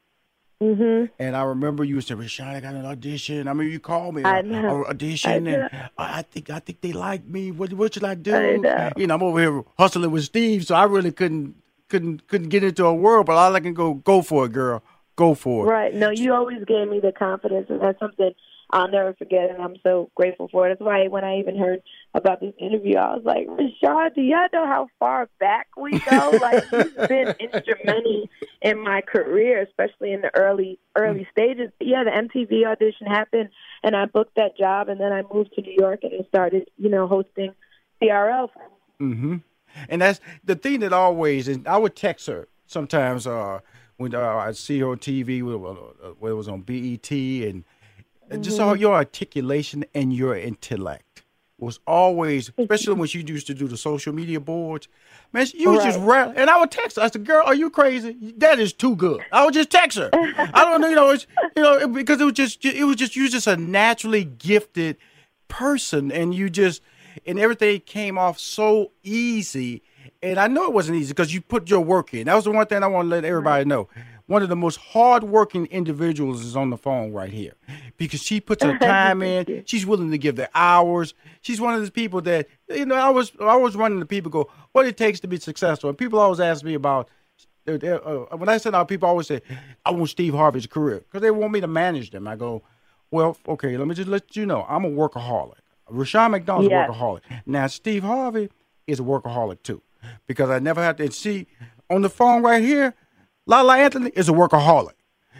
[0.61, 1.09] Mhm.
[1.19, 3.47] And I remember you said, Rushion, I got an audition.
[3.47, 4.23] I mean, you called me.
[4.23, 4.85] I uh, know.
[4.85, 5.89] uh, audition, I and.
[5.97, 7.51] I think I think they like me.
[7.51, 8.33] What what should I do?
[8.33, 8.89] I know.
[8.95, 11.55] You know, I'm over here hustling with Steve, so I really couldn't
[11.89, 13.25] couldn't couldn't get into a world.
[13.25, 14.81] But all I can go go for it, girl.
[15.15, 15.69] Go for it.
[15.69, 15.93] Right.
[15.93, 18.31] No, you always gave me the confidence, and that's something
[18.71, 20.71] I'll never forget, and I'm so grateful for it.
[20.71, 21.81] That's why when I even heard
[22.15, 26.31] about this interview, I was like, Rushion, do y'all know how far back we go?
[26.41, 28.27] like, you've been instrumental
[28.63, 31.69] in my career, especially in the early early stages.
[31.77, 33.49] But yeah, the MTV audition happened,
[33.83, 36.71] and I booked that job, and then I moved to New York and I started,
[36.77, 37.53] you know, hosting
[38.01, 38.49] TRL.
[38.99, 39.37] Mm-hmm.
[39.89, 43.59] And that's the thing that always, and I would text her sometimes uh,
[43.97, 47.63] when uh, I see her on TV, when uh, it was on BET, and
[48.41, 51.23] just all your articulation and your intellect
[51.59, 54.87] was always, especially when she used to do the social media boards.
[55.31, 56.27] Man, you was just Right.
[56.27, 57.03] ra- and I would text her.
[57.03, 58.17] I said, "Girl, are you crazy?
[58.37, 60.09] That is too good." I would just text her.
[60.13, 62.95] I don't know, you know, it's, you know, it- because it was just, it was
[62.97, 64.97] just, you just a naturally gifted
[65.47, 66.81] person, and you just,
[67.25, 69.83] and everything came off so easy.
[70.21, 72.25] And I know it wasn't easy because you put your work in.
[72.25, 73.89] That was the one thing I want to let everybody know.
[74.25, 77.53] One of the most hardworking individuals is on the phone right here
[77.97, 79.63] because she puts her time in.
[79.65, 81.13] She's willing to give the hours.
[81.41, 82.95] She's one of those people that you know.
[82.95, 85.89] I was I was running to people go what it takes to be successful.
[85.89, 87.09] And people always ask me about
[87.67, 89.41] uh, uh, when I send out people always say
[89.85, 92.25] I want Steve Harvey's career because they want me to manage them.
[92.27, 92.63] I go,
[93.11, 95.57] well, okay, let me just let you know I'm a workaholic.
[95.89, 96.89] Rushion McDonald's Yes.
[96.89, 97.21] a workaholic.
[97.45, 98.49] Now Steve Harvey
[98.87, 99.81] is a workaholic too
[100.27, 101.47] because I never had to see
[101.89, 102.93] on the phone right here.
[103.45, 104.93] La La Anthony is a workaholic.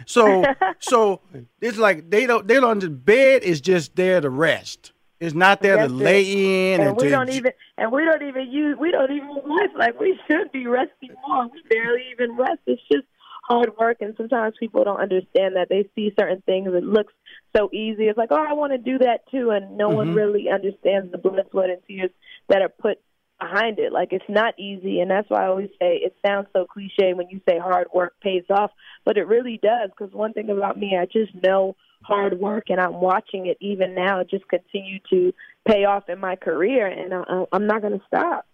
[0.06, 0.44] So
[0.78, 1.20] so
[1.60, 4.92] it's like they don't they don't the bed is just there to rest.
[5.20, 6.02] It's not there That's to it.
[6.02, 9.28] lay in and and, we don't even and we don't even use we don't even
[9.28, 11.44] rest like we should be resting more.
[11.48, 12.58] We barely even rest.
[12.66, 13.04] It's just
[13.44, 15.68] hard work and sometimes people don't understand that.
[15.70, 17.12] They see certain things it looks
[17.56, 18.04] so easy.
[18.08, 20.14] It's like, Oh, I want to do that too and no one Mhm.
[20.16, 22.10] really understands the blood, sweat and tears
[22.48, 22.98] that are put
[23.40, 23.92] behind it.
[23.92, 27.28] Like it's not easy and that's why I always say it sounds so cliche when
[27.30, 28.70] you say hard work pays off,
[29.04, 32.80] but it really does because one thing about me I just know hard work and
[32.80, 35.32] I'm watching it even now just continue to
[35.66, 38.46] pay off in my career and I, I'm not going to stop.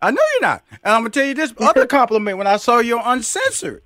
[0.00, 0.62] I know you're not.
[0.70, 3.82] And I'm gonna tell you this other compliment when I saw you uncensored.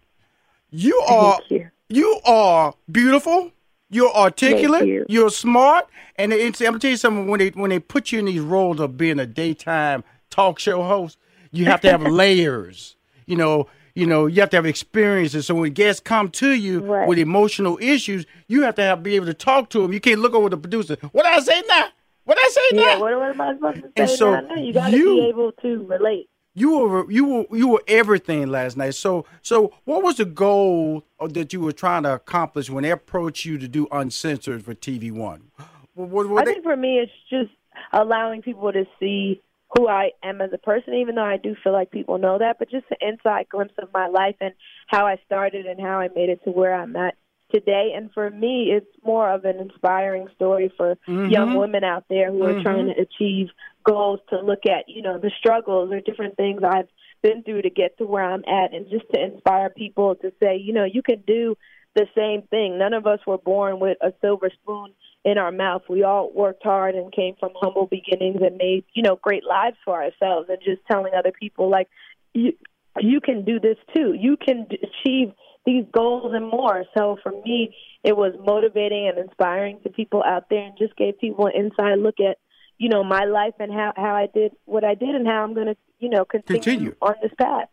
[0.71, 1.41] You are
[1.89, 2.21] you.
[2.25, 3.51] are beautiful.
[3.91, 5.07] You're articulate.
[5.09, 5.27] you.
[5.27, 5.87] are smart.
[6.17, 7.27] And I'm gonna tell you something.
[7.27, 10.83] When they when they put you in these roles of being a daytime talk show
[10.83, 11.19] host,
[11.53, 12.97] you have to have layers.
[13.27, 13.69] You know.
[13.95, 15.45] You know, you have to have experiences.
[15.45, 19.27] So when guests come to you with emotional issues, you have to have be able
[19.27, 19.93] to talk to them.
[19.93, 20.97] You can't look over the producer.
[21.13, 21.89] What did I say now?
[22.25, 22.83] What I say now?
[22.83, 24.55] Yeah, what, what am I supposed to say And so now?
[24.55, 26.31] You got to be able to relate.
[26.55, 28.95] you were you were you were everything last night.
[28.95, 33.45] So so what was the goal that you were trying to accomplish when they approached
[33.45, 35.51] you to do uncensored for TV One?
[35.95, 37.51] What, what, what I they, think for me, it's just
[37.93, 39.43] allowing people to see
[39.77, 42.59] who I am as a person, even though I do feel like people know that,
[42.59, 44.55] but just an inside glimpse of my life and
[44.89, 47.15] how I started and how I made it to where I'm at
[47.53, 47.93] today.
[47.97, 51.31] And for me, it's more of an inspiring story for Mhm.
[51.31, 52.63] young women out there who are Mhm.
[52.63, 53.49] trying to achieve
[53.85, 56.89] goals to look at, you know, the struggles or different things I've
[57.23, 60.57] been through to get to where I'm at and just to inspire people to say,
[60.57, 61.57] you know, you can do
[61.95, 62.79] the same thing.
[62.79, 64.95] None of us were born with a silver spoon
[65.25, 65.83] in our mouth.
[65.89, 69.77] We all worked hard and came from humble beginnings and made, you know, great lives
[69.85, 71.89] for ourselves and just telling other people like
[72.35, 72.53] you
[73.01, 74.15] you can do this too.
[74.19, 75.33] You can achieve
[75.65, 76.85] these goals and more.
[76.97, 81.19] So for me, it was motivating and inspiring to people out there and just gave
[81.19, 82.39] people an inside look at,
[82.79, 85.55] you know, my life and how how I did what I did and how I'm
[85.55, 86.95] going to, you know, continue, Continue.
[87.01, 87.69] on this path.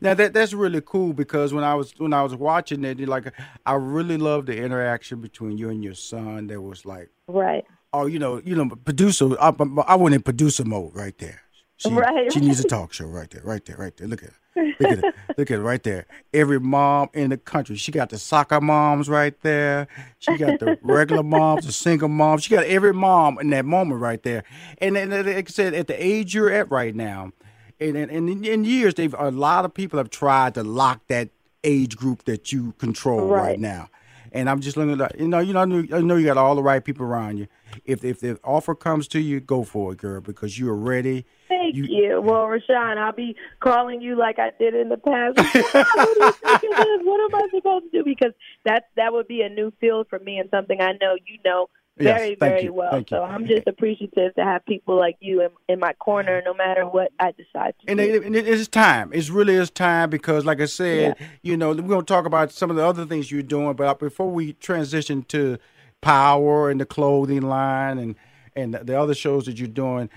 [0.00, 3.32] Now that that's really cool because when I was when I was watching it, like
[3.66, 6.46] I really loved the interaction between you and your son.
[6.48, 7.64] That was like, Right.
[7.92, 9.30] oh, you know, you know, producer.
[9.40, 9.52] I,
[9.86, 11.40] I went in producer mode right there.
[11.76, 14.06] She, Right, She needs a talk show right there, right there, right there.
[14.06, 14.36] Look at her.
[14.78, 15.14] Look at it.
[15.36, 16.06] Look at it right there.
[16.32, 17.74] Every mom in the country.
[17.74, 19.88] She got the soccer moms right there.
[20.20, 22.44] She got the regular moms, the single moms.
[22.44, 24.44] She got every mom in that moment right there.
[24.78, 27.32] And then, like I said, at the age you're at right now,
[27.80, 31.02] and, and, and in, in years, they've a lot of people have tried to lock
[31.08, 31.30] that
[31.62, 33.60] age group that you control right, Right.
[33.60, 33.88] now.
[34.32, 35.64] And I'm just looking at you know, you know, I
[36.00, 37.46] know, you got all the right people around you.
[37.84, 41.24] If if the offer comes to you, go for it, girl, because you are ready.
[41.48, 42.20] Thank you.
[42.20, 45.36] Well, Rushion, I'll be calling you like I did in the past.
[45.38, 47.00] what, do you think of this?
[47.04, 48.04] What am I supposed to do?
[48.04, 48.32] Because
[48.64, 51.68] that that would be a new field for me and something I know you know
[51.96, 52.90] very, thank very you, well.
[52.90, 53.16] thank you.
[53.16, 56.86] So I'm just appreciative to have people like you in, in my corner, no matter
[56.86, 58.04] what I decide to And do.
[58.14, 59.12] it, and it is time.
[59.12, 62.50] It really is time because, like I said, you know, we're going to talk about
[62.52, 63.74] some of the other things you're doing.
[63.74, 65.58] But before we transition to
[66.00, 68.14] Power and the clothing line and
[68.56, 70.08] and the other shows that you're doing,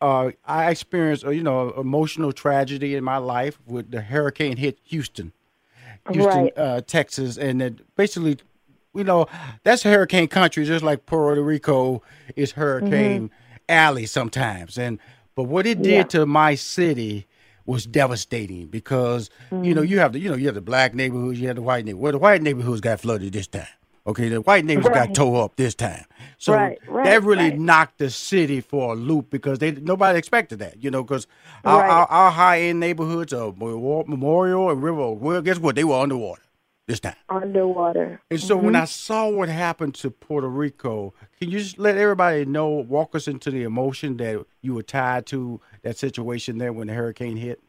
[0.00, 4.78] uh, I experienced, uh, you know, emotional tragedy in my life with the hurricane hit
[4.84, 5.32] Houston,
[6.10, 6.52] Houston, Right.
[6.58, 8.38] uh, Texas, and it basically,
[8.94, 9.26] you know,
[9.62, 12.02] that's hurricane country, just like Puerto Rico
[12.36, 12.60] is mm-hmm.
[12.60, 13.30] hurricane
[13.68, 14.78] alley sometimes.
[14.78, 14.98] And
[15.34, 16.02] but what it did Yeah.
[16.04, 17.26] to my city
[17.66, 19.90] was devastating because you know mm-hmm.
[19.90, 22.02] you have the you know you have the black neighborhoods, you have the white neighborhoods.
[22.02, 23.66] Well, the white neighborhoods got flooded this time.
[24.06, 26.04] Okay, the white neighborhoods got towed up this time.
[26.36, 27.58] So Right, right, that really right.
[27.58, 30.82] knocked the city for a loop because they nobody expected that.
[30.82, 31.26] You know, because
[31.64, 31.90] our, Right.
[31.90, 35.74] our, our high end neighborhoods of Memorial and River, well, guess what?
[35.74, 36.42] They were underwater
[36.86, 37.16] this time.
[37.28, 38.20] Underwater.
[38.30, 38.82] And so when Mhm.
[38.82, 43.26] I saw what happened to Puerto Rico, can you just let everybody know, walk us
[43.26, 47.60] into the emotion that you were tied to that situation there when the hurricane hit?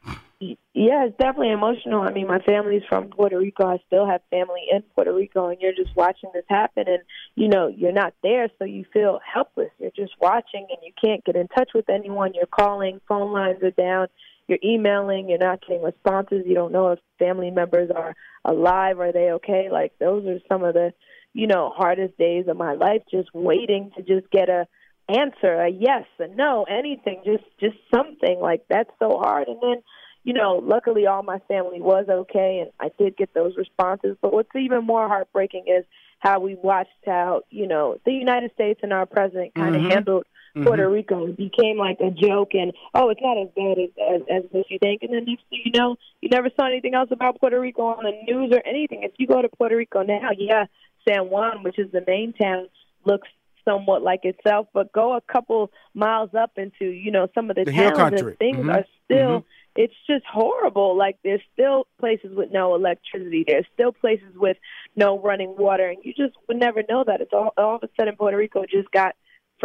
[0.73, 2.01] Yeah, it's definitely emotional.
[2.01, 3.65] I mean, my family's from Puerto Rico.
[3.65, 7.01] I still have family in Puerto Rico, and you're just watching this happen, and
[7.35, 9.71] you know you're not there, so you feel helpless.
[9.79, 12.33] You're just watching, and you can't get in touch with anyone.
[12.33, 14.09] You're calling, phone lines are down.
[14.47, 15.29] You're emailing.
[15.29, 16.43] You're not getting responses.
[16.45, 18.99] You don't know if family members are alive.
[18.99, 19.69] Are they okay?
[19.71, 20.93] Like those are some of the,
[21.33, 23.01] you know, hardest days of my life.
[23.09, 24.67] Just waiting to just get a
[25.09, 27.21] answer, a yes, a no, anything.
[27.25, 29.81] Just just something like that's so hard, and then
[30.25, 34.17] you know, luckily all my family was okay and I did get those responses.
[34.21, 35.85] But what's even more heartbreaking is
[36.19, 39.91] how we watched how, you know, the United States and our president kind of Mhm.
[39.91, 40.25] handled
[40.63, 41.27] Puerto Rico.
[41.27, 44.69] It became like a joke and, oh, it's not as bad as, as, as what
[44.69, 45.03] you think.
[45.03, 48.03] And then next thing you know, you never saw anything else about Puerto Rico on
[48.03, 49.03] the news or anything.
[49.03, 50.65] If you go to Puerto Rico now, yeah,
[51.07, 52.67] San Juan, which is the main town,
[53.05, 53.27] looks
[53.65, 57.65] somewhat like itself, but go a couple miles up into, you know, some of the,
[57.65, 58.73] The towns and things Mhm.
[58.73, 59.43] are still Mhm.
[59.75, 60.95] it's just horrible.
[60.95, 63.43] Like there's still places with no electricity.
[63.45, 64.57] There's still places with
[64.95, 67.21] no running water, and you just would never know that.
[67.21, 69.15] It's all all of a sudden Puerto Rico just got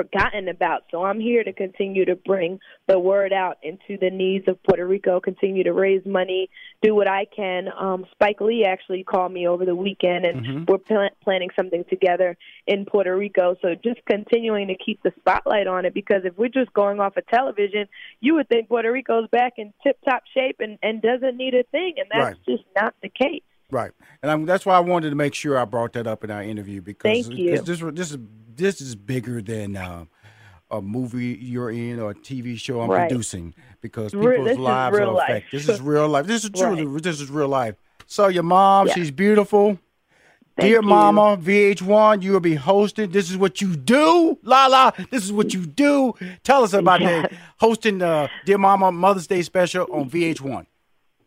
[0.05, 0.83] forgotten about.
[0.91, 4.87] So I'm here to continue to bring the word out into the needs of Puerto
[4.87, 6.49] Rico, continue to raise money,
[6.83, 7.69] do what I can.
[7.79, 10.69] Um, Spike Lee actually called me over the weekend, and Mhm.
[10.69, 12.37] we're pl- planning something together
[12.67, 13.57] in Puerto Rico.
[13.61, 17.17] So just continuing to keep the spotlight on it because if we're just going off
[17.17, 17.87] of television,
[18.21, 21.65] you would think Puerto Rico's back in tip top shape and, and doesn't need a
[21.65, 22.37] thing, and that's Right.
[22.49, 23.43] just not the case.
[23.73, 26.31] Right, and I'm, that's why I wanted to make sure I brought that up in
[26.33, 27.51] our interview because Thank you.
[27.63, 28.19] this this is
[28.61, 30.05] this is bigger than uh,
[30.71, 33.09] a movie you're in or a TV show I'm Right.
[33.09, 35.29] producing because people's this lives are life.
[35.31, 35.61] affected.
[35.61, 36.27] This is real life.
[36.27, 37.03] This is truly Right.
[37.03, 37.75] this is real life.
[38.07, 38.95] So your mom, Yeah.
[38.95, 39.79] she's beautiful.
[40.57, 40.89] Thank Dear you.
[40.89, 43.11] Mama, VH1, you will be hosting.
[43.11, 44.91] This is what you do, La La.
[45.11, 46.15] This is what you do.
[46.45, 50.67] Tell us about the hosting the Dear Mama Mother's Day special on VH1.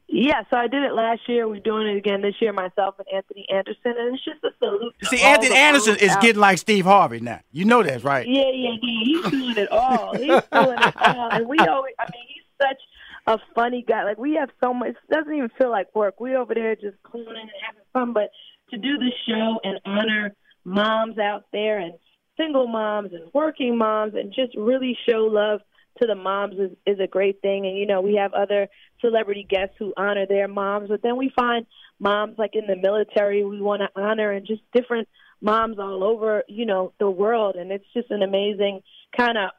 [0.08, 1.48] Yeah, so I did it last year.
[1.48, 4.94] We're doing it again this year, myself and Anthony Anderson, and it's just a salute.
[5.04, 7.40] See, Anthony the Anderson is out getting like Steve Harvey now.
[7.52, 8.28] You know that, right?
[8.28, 9.04] Yeah, yeah, yeah.
[9.04, 10.14] He's doing it all.
[10.14, 11.30] He's doing it all.
[11.32, 12.78] And we always, I mean, he's such
[13.26, 14.04] a funny guy.
[14.04, 16.20] Like, we have so much, it doesn't even feel like work.
[16.20, 18.14] We over there just clowning and having fun.
[18.14, 18.30] But
[18.70, 21.94] to do this show and honor moms out there and
[22.38, 25.62] single moms and working moms and just really show love
[26.02, 27.66] to the moms is, is a great thing.
[27.66, 28.68] And, you know, we have other
[29.02, 31.66] celebrity guests who honor their moms, but then we find
[32.00, 35.08] moms like in the military we want to honor and just different
[35.42, 37.56] moms all over, you know, the world.
[37.56, 38.82] And it's just an amazing
[39.16, 39.52] kind of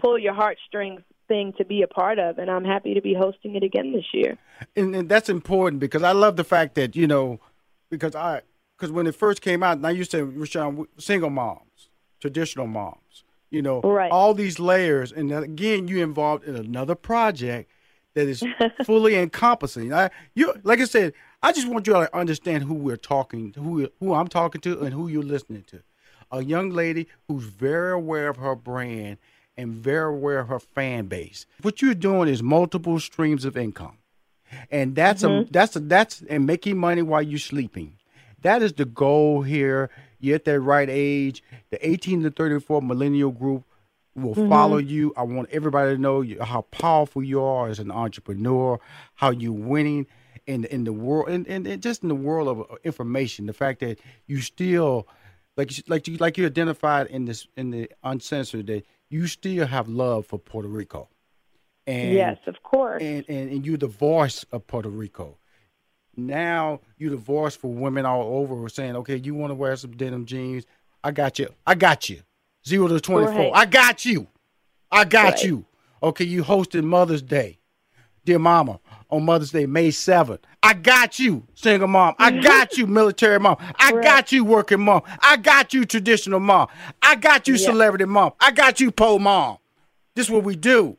[0.00, 2.38] pull your heartstrings thing to be a part of.
[2.38, 4.38] And I'm happy to be hosting it again this year.
[4.76, 7.40] and, and that's important because I love the fact that you know,
[7.90, 8.42] because I
[8.76, 11.88] because when it first came out, I used to Rushion single moms,
[12.20, 14.10] traditional moms, you know, Right.
[14.10, 17.70] all these layers, and again, you involved in another project
[18.14, 18.42] that is
[18.84, 19.92] fully encompassing.
[19.92, 23.88] I you like I said, I just want you to understand who we're talking, who
[24.00, 25.82] who I'm talking to, and who you're listening to.
[26.30, 29.18] A young lady who's very aware of her brand
[29.56, 31.46] and very aware of her fan base.
[31.62, 33.98] What you're doing is multiple streams of income
[34.70, 35.52] and that's a Mhm.
[35.52, 37.98] that's a that's and making money while you're sleeping.
[38.42, 39.90] That is the goal here.
[40.24, 41.42] You're at that right age.
[41.70, 43.64] The 18 to 34 millennial group
[44.14, 44.48] will Mhm.
[44.48, 45.12] follow you.
[45.16, 48.80] I want everybody to know you, how powerful you are as an entrepreneur,
[49.14, 50.06] how you're winning
[50.46, 53.46] in in the world, and, and, and just in the world of uh, information.
[53.46, 55.06] The fact that you still
[55.56, 59.66] like you- like you like you identified in this in the uncensored that you still
[59.66, 61.08] have love for Puerto Rico.
[61.86, 63.02] And yes, of course.
[63.02, 65.36] and, and, and you're the voice of Puerto Rico.
[66.16, 69.76] Now the voice for women all over who are saying, okay, you want to wear
[69.76, 70.64] some denim jeans?
[71.02, 71.48] I got you.
[71.66, 72.22] I got you.
[72.66, 73.30] Zero to 24.
[73.30, 73.52] ahead.
[73.54, 74.26] I got you.
[74.90, 75.44] I got Right.
[75.44, 75.66] you.
[76.02, 77.58] Okay, you hosted Mother's Day.
[78.24, 80.38] Dear Mama, on Mother's Day, May 7th.
[80.62, 82.14] I got you, single mom.
[82.18, 83.56] I got you, military mom.
[83.78, 85.02] I got you, working mom.
[85.20, 86.68] I got you, traditional mom.
[87.02, 87.66] I got you, Yeah.
[87.66, 88.32] celebrity mom.
[88.40, 89.58] I got you, pole mom.
[90.16, 90.96] This is what we do.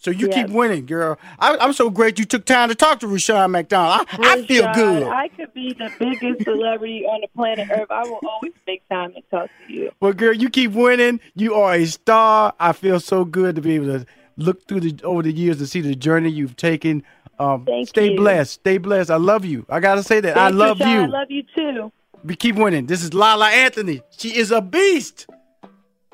[0.00, 1.18] So you keep winning, girl.
[1.38, 4.08] I, I'm so great you took time to talk to Rushion McDonald.
[4.12, 5.02] I, I feel good.
[5.02, 7.90] I could be the biggest celebrity on the planet Earth.
[7.90, 9.90] I will always make time to talk to you.
[10.00, 11.20] Well, girl, you keep winning.
[11.34, 12.54] You are a star.
[12.58, 14.06] I feel so good to be able to
[14.38, 17.02] look through the over the years and see the journey you've taken.
[17.38, 18.16] Um, Thank stay you.
[18.16, 18.52] blessed.
[18.52, 19.10] Stay blessed.
[19.10, 19.66] I love you.
[19.68, 20.38] I gotta say that.
[20.38, 20.94] I love Rushion.
[20.94, 21.02] you.
[21.02, 21.92] I love you too.
[22.24, 22.86] we keep winning.
[22.86, 24.00] This is La La Anthony.
[24.16, 25.26] She is a beast.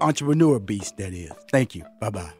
[0.01, 1.31] Entrepreneur beast, that is.
[1.53, 1.85] Thank you.
[2.01, 2.33] Bye bye.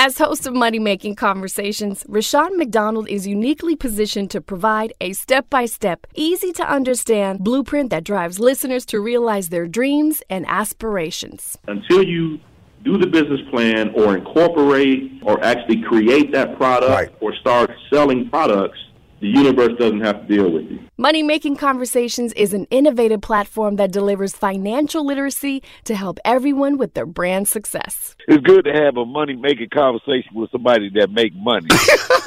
[0.00, 5.50] As host of Money Making Conversations, Rushion McDonald is uniquely positioned to provide a step
[5.50, 11.58] by step, easy to understand blueprint that drives listeners to realize their dreams and aspirations.
[11.66, 12.38] Until you
[12.84, 18.78] do the business plan or incorporate or actually create that product or start selling products,
[19.20, 20.78] the universe doesn't have to deal with you.
[20.96, 26.94] Money Making Conversations is an innovative platform that delivers financial literacy to help everyone with
[26.94, 28.16] their brand success.
[28.26, 31.68] It's good to have a money making conversation with somebody that make money.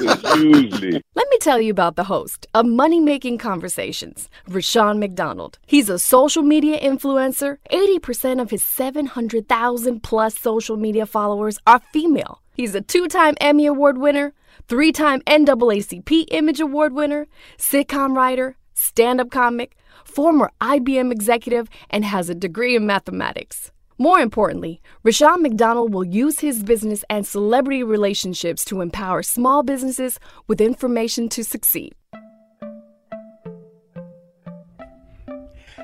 [0.36, 5.58] usually, Let me tell you about the host of Money Making Conversations, Rushion McDonald.
[5.66, 7.58] He's a social media influencer.
[7.70, 12.42] 80% of his 700,000 plus social media followers are female.
[12.54, 14.34] He's a two time Emmy Award winner,
[14.68, 17.26] three time NAACP Image Award winner,
[17.58, 23.70] sitcom writer, stand up comic, former IBM executive, and has a degree in mathematics.
[23.98, 30.18] More importantly, Rushion McDonald will use his business and celebrity relationships to empower small businesses
[30.48, 31.94] with information to succeed.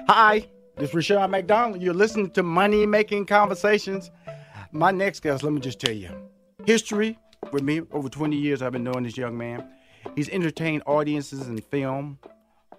[0.09, 1.83] Hi, this is Rushion McDonald.
[1.83, 4.11] You're listening to Money Making Conversations.
[4.73, 6.11] My next guest, let me just tell you,
[6.67, 7.19] history
[7.53, 8.63] with me over 20 years.
[8.63, 9.67] I've been knowing this young man.
[10.15, 12.19] He's entertained audiences in film,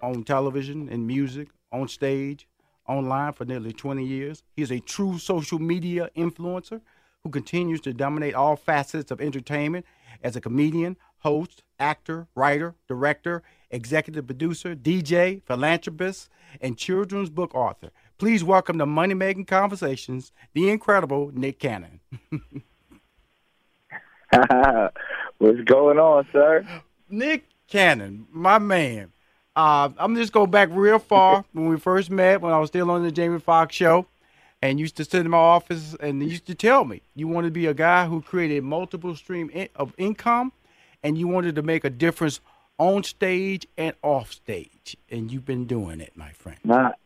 [0.02, 2.48] on television, in music, on stage,
[2.88, 4.42] online for nearly 20 years.
[4.56, 6.80] He's a true social media influencer
[7.22, 9.84] who continues to dominate all facets of entertainment
[10.22, 16.28] as a comedian, host, actor, writer, director, executive producer, DJ, philanthropist,
[16.60, 17.90] and children's book author.
[18.18, 22.00] Please welcome to Money Making Conversations, the incredible Nick Cannon.
[25.38, 26.66] What's going on, sir?
[27.08, 29.12] Nick Cannon, my man.
[29.56, 32.90] Uh, I'm just going back real far when we first met when I was still
[32.90, 34.06] on the Jamie Foxx show,
[34.62, 37.48] and used to sit in my office and you used to tell me you wanted
[37.48, 40.52] to be a guy who created multiple stream in- of income,
[41.02, 42.40] and you wanted to make a difference
[42.78, 46.58] on stage and off stage, and you've been doing it, my friend.
[46.64, 46.98] Not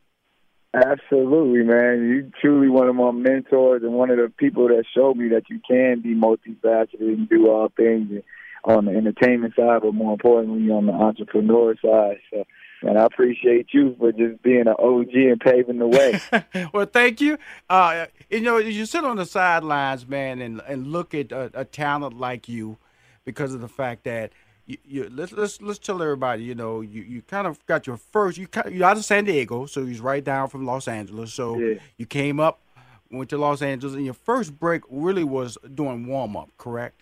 [0.74, 2.08] absolutely, man.
[2.08, 5.48] You truly one of my mentors and one of the people that showed me that
[5.48, 8.22] you can be multifaceted and do all things
[8.64, 12.18] on the entertainment side, but more importantly on the entrepreneur side.
[12.30, 12.44] So,
[12.82, 16.20] and I appreciate you for just being an OG and paving the way.
[16.72, 17.38] well, thank you.
[17.68, 21.64] Uh, you know, you sit on the sidelines, man, and and look at a, a
[21.64, 22.78] talent like you,
[23.24, 24.32] because of the fact that
[24.66, 27.96] you, you let's let's let's tell everybody, you know, you, you kind of got your
[27.96, 28.38] first.
[28.38, 31.32] You kind you're out of San Diego, so you're right down from Los Angeles.
[31.34, 31.74] So Yeah.
[31.98, 32.60] you came up,
[33.10, 37.00] went to Los Angeles, and your first break really was doing warm up, correct?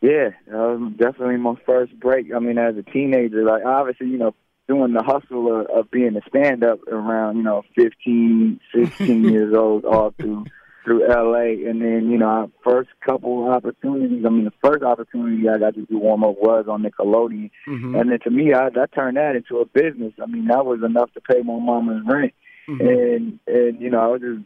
[0.00, 2.32] Yeah, was definitely my first break.
[2.34, 4.34] I mean, as a teenager, like obviously, you know,
[4.66, 9.52] doing the hustle of, of being a stand up around, you know, 15, 16 years
[9.54, 10.46] old all through
[10.84, 15.48] through LA and then, you know, our first couple opportunities, I mean the first opportunity
[15.48, 17.50] I got to do warm up was on Nickelodeon.
[17.68, 18.00] Mhm.
[18.00, 20.12] And then to me I I turned that into a business.
[20.22, 22.32] I mean, that was enough to pay my mama's rent.
[22.68, 24.42] And and you know, I was just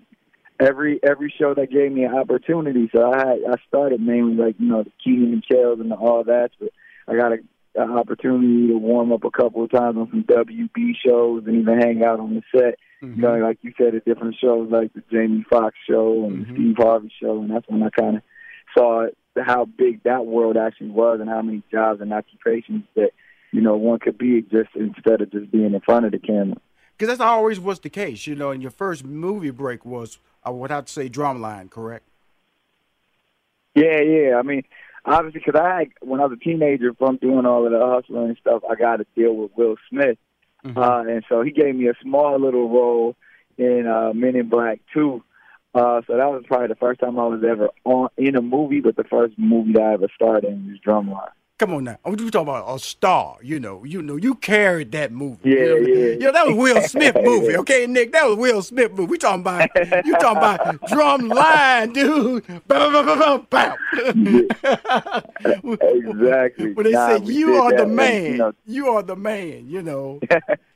[0.60, 2.88] every every show that gave me an opportunity.
[2.94, 5.96] So I had, I started mainly like you know the Kenan and Kells and the
[5.96, 6.70] all that, but
[7.08, 7.38] I got a,
[7.76, 11.80] an opportunity to warm up a couple of times on some WB shows and even
[11.80, 12.78] hang out on the set.
[13.04, 13.20] Mm-hmm.
[13.20, 16.52] You know, like you said, at different shows like the Jamie Foxx show and the
[16.52, 18.22] Steve Harvey show, and that's when I kind of
[18.76, 19.06] saw
[19.44, 23.10] how big that world actually was and how many jobs and occupations that
[23.52, 26.56] you know one could be just instead of just being in front of the camera.
[26.96, 28.50] Because that's always was the case, you know.
[28.50, 32.04] And your first movie break was, I would have to say, Drumline, correct?
[33.74, 34.36] Yeah, yeah.
[34.36, 34.62] I mean,
[35.04, 38.36] obviously, because I when I was a teenager, from doing all of the hustling and
[38.38, 40.18] stuff, I got to deal with Will Smith,
[40.64, 43.16] uh, and so he gave me a small little role
[43.58, 45.22] in uh, Men in Black Two.
[45.74, 48.80] Uh, so that was probably the first time I was ever on in a movie,
[48.80, 51.30] but the first movie that I ever starred in was Drumline.
[51.64, 51.96] Come on now.
[52.04, 53.38] We talking about a star.
[53.42, 55.48] You know, you know, you carried that movie.
[55.48, 56.12] Yeah, you know, yeah.
[56.12, 57.56] You know, that was Will Smith movie.
[57.56, 59.06] Okay, Nick, that was Will Smith movie.
[59.12, 59.70] We talking about
[60.04, 62.46] you talking about drum line, dude.
[62.68, 65.22] Bow, bow, bow, bow, bow.
[65.72, 66.74] exactly.
[66.74, 69.66] When they Nah, said you are the man, you know, you are the man.
[69.66, 70.20] You know.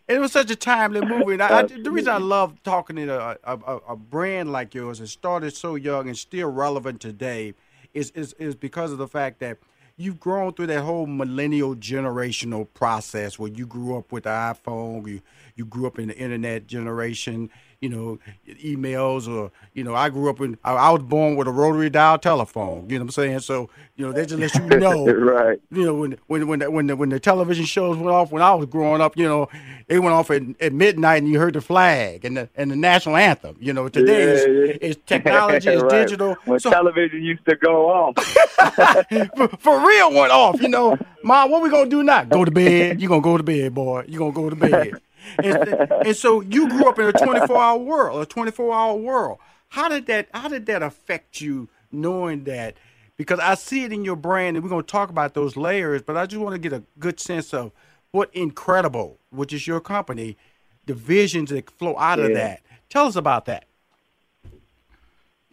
[0.08, 1.34] It was such a timely movie.
[1.34, 4.72] And I, I, the reason I love talking to a, a, a- a brand like
[4.74, 7.52] yours that started so young and still relevant today
[7.92, 9.58] is, is, is because of the fact that
[9.98, 15.06] you've grown through that whole millennial generational process where you grew up with the iPhone,
[15.06, 15.20] you,
[15.56, 18.18] you grew up in the internet generation, you know,
[18.48, 21.88] emails or, you know, I grew up in, I, I was born with a rotary
[21.90, 23.38] dial telephone, you know what I'm saying?
[23.40, 25.60] So, you know, they just let you know right.
[25.70, 28.42] you know, when when when the, when the, when the television shows went off when
[28.42, 29.48] I was growing up, you know,
[29.86, 32.76] they went off at, at midnight and you heard the flag and the and the
[32.76, 33.56] national anthem.
[33.60, 34.44] You know, today Yeah, is
[34.82, 34.88] yeah.
[34.88, 35.90] is technology, is Right.
[35.90, 36.34] digital.
[36.46, 38.14] When So- television used to go off.
[39.36, 40.60] for, for real went off.
[40.60, 42.24] You know, mom, what we gonna do now?
[42.24, 43.00] Go to bed.
[43.00, 44.04] You're gonna go to bed, boy.
[44.08, 45.00] You're gonna go to bed.
[45.42, 49.38] And, and so you grew up in a 24 hour world, a 24 hour world.
[49.68, 50.28] How did that?
[50.32, 52.76] How did that affect you, knowing that?
[53.16, 56.02] Because I see it in your brand, and we're gonna talk about those layers.
[56.02, 57.72] But I just want to get a good sense of
[58.10, 60.36] what NCredible, which is your company,
[60.86, 62.62] the visions that flow out of that.
[62.88, 63.66] Tell us about that.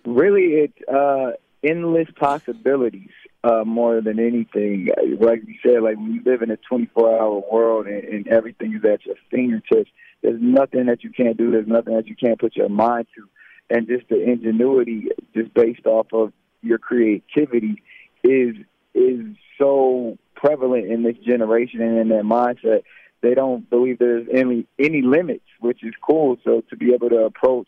[0.06, 1.32] really it's uh
[1.64, 3.10] endless possibilities
[3.46, 4.90] uh more than anything
[5.20, 8.74] like you said like when you live in a 24 hour world and, and everything
[8.74, 9.90] is at your fingertips
[10.22, 13.28] there's nothing that you can't do there's nothing that you can't put your mind to
[13.70, 17.82] and just the ingenuity just based off of your creativity
[18.24, 18.56] is
[18.94, 19.22] is
[19.60, 22.84] so prevalent in this generation and in their mindset
[23.22, 27.20] they don't believe there's any any limits which is cool so to be able to
[27.20, 27.68] approach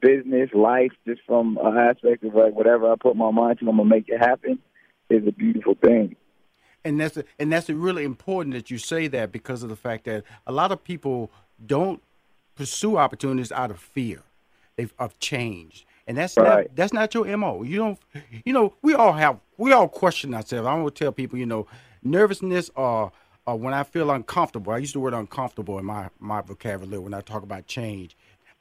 [0.00, 3.76] business, life, just from an aspect of like whatever I put my mind to, I'm
[3.76, 4.58] gonna make it happen.
[5.08, 6.16] Is a beautiful thing.
[6.84, 10.24] and that's and that's really important that you say that because of the fact that
[10.46, 11.30] a lot of people
[11.64, 12.02] don't
[12.54, 14.22] pursue opportunities out of fear
[14.76, 15.86] they've, of change.
[16.06, 17.98] And that's not that's not your mo you don't
[18.44, 20.66] you know we all have we all question ourselves.
[20.66, 21.66] I want to tell people you know
[22.02, 23.12] nervousness or
[23.46, 27.14] or when i feel uncomfortable i use the word uncomfortable in my my vocabulary when
[27.14, 28.16] i talk about change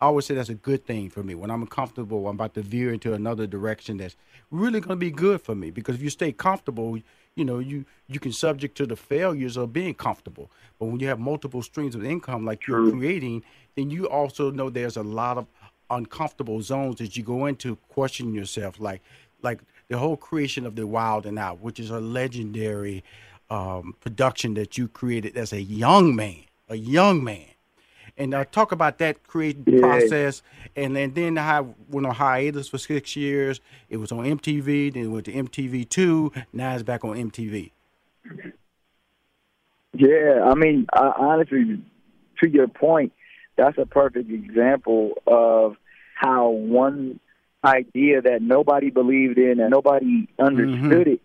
[0.05, 1.33] I always say that's a good thing for me.
[1.33, 4.15] When I'm uncomfortable, I'm about to veer into another direction that's
[4.51, 5.71] really going to be good for me.
[5.71, 6.99] Because if you stay comfortable,
[7.35, 10.51] you know, you you can subject to the failures of being comfortable.
[10.77, 13.45] But when you have multiple streams of income like you're creating,
[13.75, 15.47] then you also know there's a lot of
[15.89, 19.01] uncomfortable zones that you go into questioning yourself, like
[19.41, 23.03] like the whole creation of the Wild 'N Out, which is a legendary
[23.49, 27.54] um, production that you created as a young man, a young man
[28.17, 29.79] and uh, talk about that creative Yeah.
[29.79, 30.41] process.
[30.75, 33.59] And then then I went on hiatus for six years.
[33.89, 34.93] It was on MTV.
[34.93, 36.31] Then it went to MTV two.
[36.53, 37.71] Now it's back on MTV.
[39.93, 41.81] Yeah, I mean, I, honestly,
[42.41, 43.13] to your point,
[43.55, 45.77] that's a perfect example of
[46.15, 47.19] how one
[47.63, 51.21] idea that nobody believed in and nobody understood it,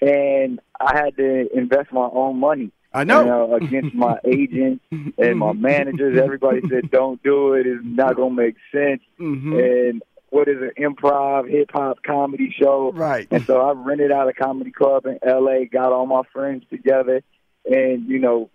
[0.00, 2.70] and I had to invest my own money.
[2.94, 3.20] I know.
[3.20, 7.66] You know, against my agent and my managers, everybody said, "Don't do it.
[7.66, 9.52] It's not gonna make sense." Mm-hmm.
[9.58, 12.92] And what is an improv hip hop comedy show?
[12.92, 13.28] Right.
[13.30, 15.66] And so I rented out a comedy club in L.A.
[15.66, 17.22] Got all my friends together,
[17.64, 18.50] and you know,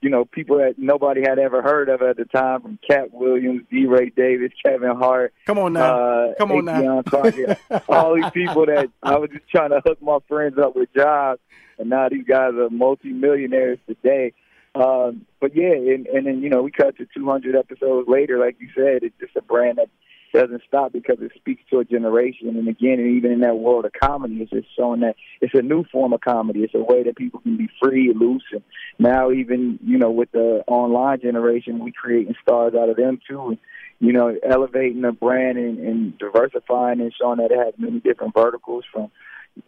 [0.00, 3.62] you know, people that nobody had ever heard of at the time, from Katt Williams,
[3.70, 5.34] DeRay Davis, Kevin Hart.
[5.46, 6.00] Come on now.
[6.00, 7.02] Uh, Come on now.
[7.02, 10.92] Crockett, all these people that I was just trying to hook my friends up with
[10.94, 11.40] jobs,
[11.78, 14.32] and now these guys are multimillionaires today.
[14.74, 18.56] Um, but yeah, and, and then you know we cut to 200 episodes later, like
[18.60, 19.88] you said, it's just a brand that
[20.32, 22.48] doesn't stop because it speaks to a generation.
[22.48, 25.62] And again, and even in that world of comedy, it's just showing that it's a
[25.62, 26.60] new form of comedy.
[26.60, 28.62] It's a way that people can be free, and loose, and
[28.98, 33.48] now even you know with the online generation, we creating stars out of them too.
[33.48, 33.58] And,
[34.00, 38.32] you know, elevating the brand and, and diversifying and showing that it has many different
[38.32, 39.10] verticals from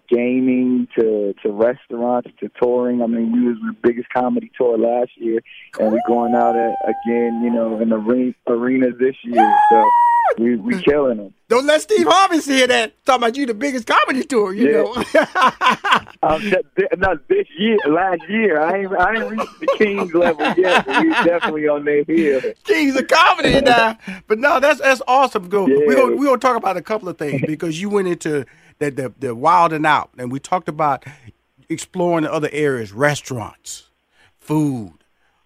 [0.09, 3.03] gaming to to restaurants to touring.
[3.03, 5.41] I mean, we was the biggest comedy tour last year,
[5.79, 9.53] and we're going out at, again, you know, in the arena, arenas this year.
[9.71, 9.85] So
[10.39, 11.35] we we killing them.
[11.49, 13.05] Don't let Steve Harvey hear that.
[13.05, 14.83] Talking about you the biggest comedy tour, you Yeah.
[14.83, 15.05] know.
[16.23, 16.43] Um,
[16.99, 18.61] not this year, last year.
[18.61, 22.41] I ain't I ain't reached the Kings level yet, but we definitely on their heel.
[22.65, 23.97] Kings of comedy now.
[24.27, 25.49] But no, that's that's awesome.
[25.49, 25.67] Go.
[25.67, 25.77] Yeah.
[25.87, 28.45] We're gonna we're gonna talk about a couple of things because you went into
[28.81, 31.05] the the, the wild and out, and we talked about
[31.69, 33.85] exploring the other areas, restaurants,
[34.39, 34.95] food.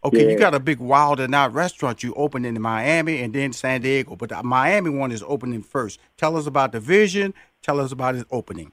[0.03, 3.53] Okay, you got a big wild and out restaurant you opened in Miami and then
[3.53, 5.99] San Diego, but the Miami one is opening first.
[6.19, 7.33] Tell us about the vision.
[7.63, 8.73] Tell us about its opening.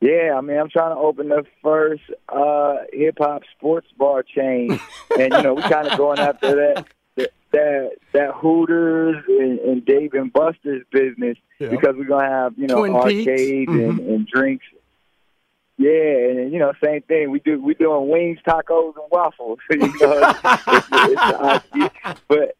[0.00, 4.78] Yeah, I mean, I'm trying to open the first uh, hip hop sports bar chain,
[5.18, 6.86] and you know, we're kind of going after that
[7.54, 11.68] that that Hooters and, and Dave and Buster's business Yeah.
[11.70, 14.14] because we're gonna have you know Twin arcades and, Mhm.
[14.14, 14.64] and drinks.
[15.76, 15.90] Yeah,
[16.30, 17.30] and you know, same thing.
[17.30, 19.58] We do we doing wings, tacos, and waffles.
[19.70, 19.88] you know,
[20.44, 20.88] it's,
[21.74, 22.56] it's, it's, but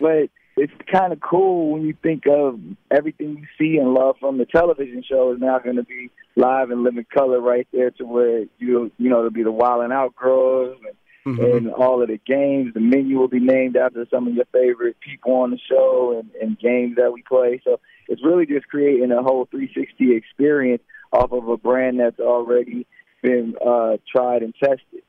[0.00, 4.38] but it's kind of cool when you think of everything you see and love from
[4.38, 8.04] the television show is now going to be live and living color right there to
[8.04, 10.94] where you you know it'll be the Wild 'N Out girls and,
[11.26, 11.56] Mhm.
[11.56, 12.74] and all of the games.
[12.74, 16.30] The menu will be named after some of your favorite people on the show and,
[16.40, 17.60] and games that we play.
[17.64, 22.86] So it's really just creating a whole 360 experience off of a brand that's already
[23.22, 25.02] been uh, tried and tested.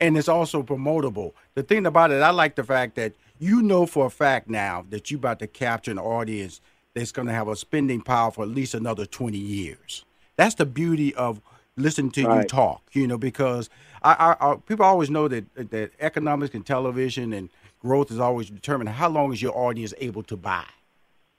[0.00, 1.32] and it's also promotable.
[1.54, 4.86] The thing about it, I like the fact that you know for a fact now
[4.90, 6.60] that you're about to capture an audience
[6.94, 10.04] that's going to have a spending power for at least another 20 years.
[10.36, 11.40] That's the beauty of
[11.78, 13.70] listening to you talk, you know, because
[14.02, 17.48] I, I, I, people always know that that economics and television and
[17.80, 20.64] growth is always determined how long is your audience able to buy,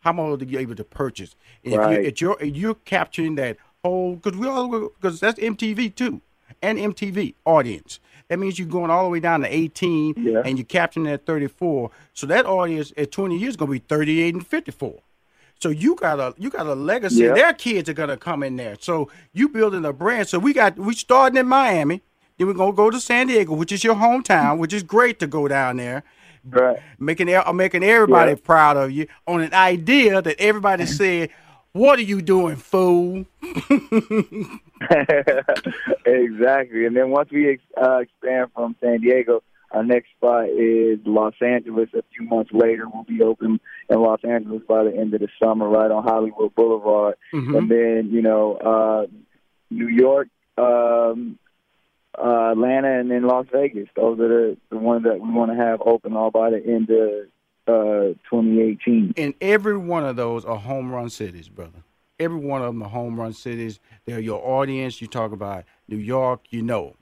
[0.02, 1.36] how long are you able to purchase.
[1.64, 2.00] And Right.
[2.06, 6.22] If, you, if you're you're capturing that whole, because we all because that's MTV too,
[6.62, 8.00] and MTV audience.
[8.28, 10.44] That means you're going all the way down to 18, Yeah.
[10.46, 11.90] and you're capturing that 34.
[12.14, 15.00] So that audience at 20 years is going to be 38 and 54.
[15.62, 17.24] So you got a you got a legacy.
[17.24, 17.34] Yeah.
[17.34, 18.78] Their kids are gonna come in there.
[18.80, 20.28] So you building a brand.
[20.30, 22.02] So we got we starting in Miami.
[22.38, 25.28] Then we're gonna go to San Diego, which is your hometown, which is great to
[25.28, 26.04] go down there.
[26.50, 26.80] Right.
[26.98, 28.38] Making making everybody Yeah.
[28.42, 31.30] proud of you on an idea that everybody said,
[31.74, 33.26] "What are you doing, fool?"
[36.06, 36.86] exactly.
[36.86, 41.90] And then once we uh, expand from San Diego, our next spot is Los Angeles.
[41.94, 43.60] A few months later, we'll be open
[43.90, 47.16] in Los Angeles by the end of the summer, right on Hollywood Boulevard.
[47.34, 47.58] Mhm.
[47.58, 49.08] And then, you know, uh,
[49.70, 51.38] New York, um,
[52.18, 53.88] uh, Atlanta, and then Las Vegas.
[53.96, 56.90] Those are the, the ones that we want to have open all by the end
[56.90, 57.28] of
[57.68, 59.14] uh, 2018.
[59.16, 61.84] And every one of those are home run cities, brother.
[62.20, 63.80] Every one of them are home run cities.
[64.06, 65.00] They're your audience.
[65.02, 66.96] You talk about New York, you know,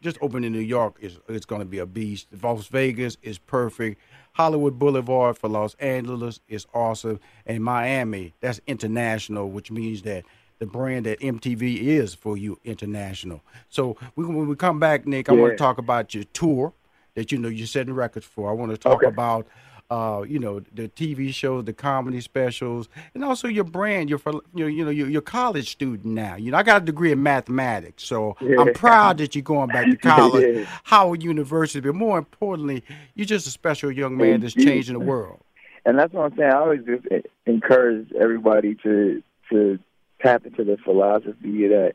[0.00, 2.28] just opening in New York is it's going to be a beast.
[2.42, 4.00] Las Vegas is perfect.
[4.32, 10.24] Hollywood Boulevard for Los Angeles is awesome, and Miami that's international, which means that
[10.58, 13.42] the brand that MTV is for you international.
[13.68, 16.72] So we, when we come back, Nick, I want to talk about your tour
[17.14, 18.48] that you know you're setting records for.
[18.50, 19.06] I want to talk Okay.
[19.06, 19.46] about
[19.90, 24.08] uh, you know the TV shows, the comedy specials, and also your brand.
[24.08, 26.36] You're you know you know you're, you're a college student now.
[26.36, 28.60] You know I got a degree in mathematics, so Yeah.
[28.60, 30.64] I'm proud that you're going back to college, Yeah.
[30.84, 31.80] Howard University.
[31.80, 32.84] But more importantly,
[33.14, 35.40] you're just a special young man that's changing the world.
[35.84, 36.50] and that's what I'm saying.
[36.52, 37.06] I always just
[37.46, 39.78] encourage everybody to to
[40.22, 41.94] tap into the philosophy that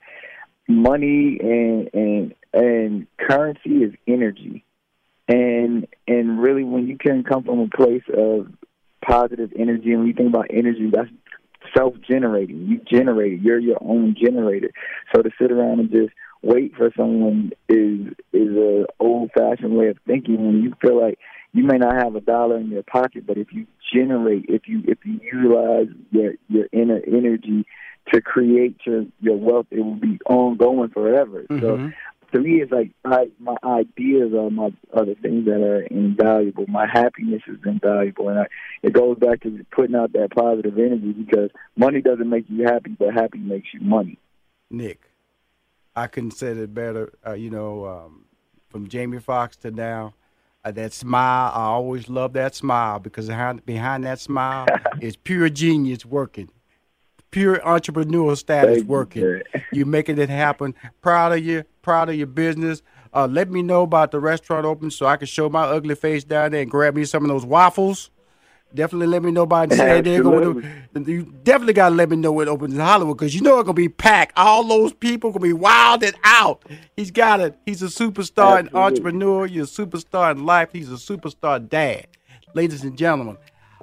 [0.67, 4.63] money and and and currency is energy,
[5.27, 8.47] and and really when you can come from a place of
[9.05, 11.09] positive energy, and when you think about energy, that's
[11.75, 12.67] self-generating.
[12.67, 13.41] You generate.
[13.41, 14.69] You're your own generator.
[15.13, 19.97] So to sit around and just wait for someone is is a old-fashioned way of
[20.05, 20.45] thinking.
[20.45, 21.17] When you feel like
[21.53, 24.83] you may not have a dollar in your pocket, but if you generate, if you
[24.87, 27.65] if you utilize your your inner energy
[28.13, 31.45] to create your your wealth, it will be ongoing forever.
[31.59, 31.93] So Mhm.
[32.31, 36.65] To me, it's like I, my ideas are my are the things that are invaluable.
[36.67, 38.45] My happiness is invaluable, and I,
[38.83, 42.95] it goes back to putting out that positive energy because money doesn't make you happy,
[42.97, 44.17] but happy makes you money.
[44.69, 45.09] Nick,
[45.95, 47.13] I couldn't say it better.
[47.25, 48.25] Uh, you know, um,
[48.69, 50.13] from Jamie Foxx to now,
[50.65, 51.51] uh, that smile.
[51.53, 54.65] I always love that smile because behind, behind that smile
[55.01, 56.49] is pure genius working,
[57.35, 59.41] pure entrepreneurial status Thank working.
[59.73, 60.73] you making it happen.
[61.01, 61.65] Proud of you.
[61.81, 62.81] Proud of your business.
[63.13, 66.23] Uh, let me know about the restaurant open so I can show my ugly face
[66.23, 68.09] down there and grab me some of those waffles.
[68.73, 70.61] Definitely let me know about San Diego.
[70.95, 73.59] You definitely got to let me know when it opens in Hollywood because you know
[73.59, 74.31] it's going to be packed.
[74.37, 76.63] All those people going to be wilded out.
[76.95, 77.57] He's got it.
[77.65, 79.45] He's a superstar and entrepreneur.
[79.45, 80.69] You're a superstar in life.
[80.71, 82.07] He's a superstar dad.
[82.53, 83.37] Ladies and gentlemen,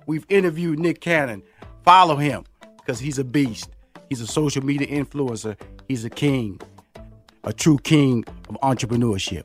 [0.07, 1.43] we've interviewed Nick Cannon.
[1.85, 2.45] Follow him
[2.85, 3.71] because he's a beast.
[4.09, 5.57] He's a social media influencer.
[5.89, 6.61] He's a king,
[7.45, 9.45] a true king of entrepreneurship.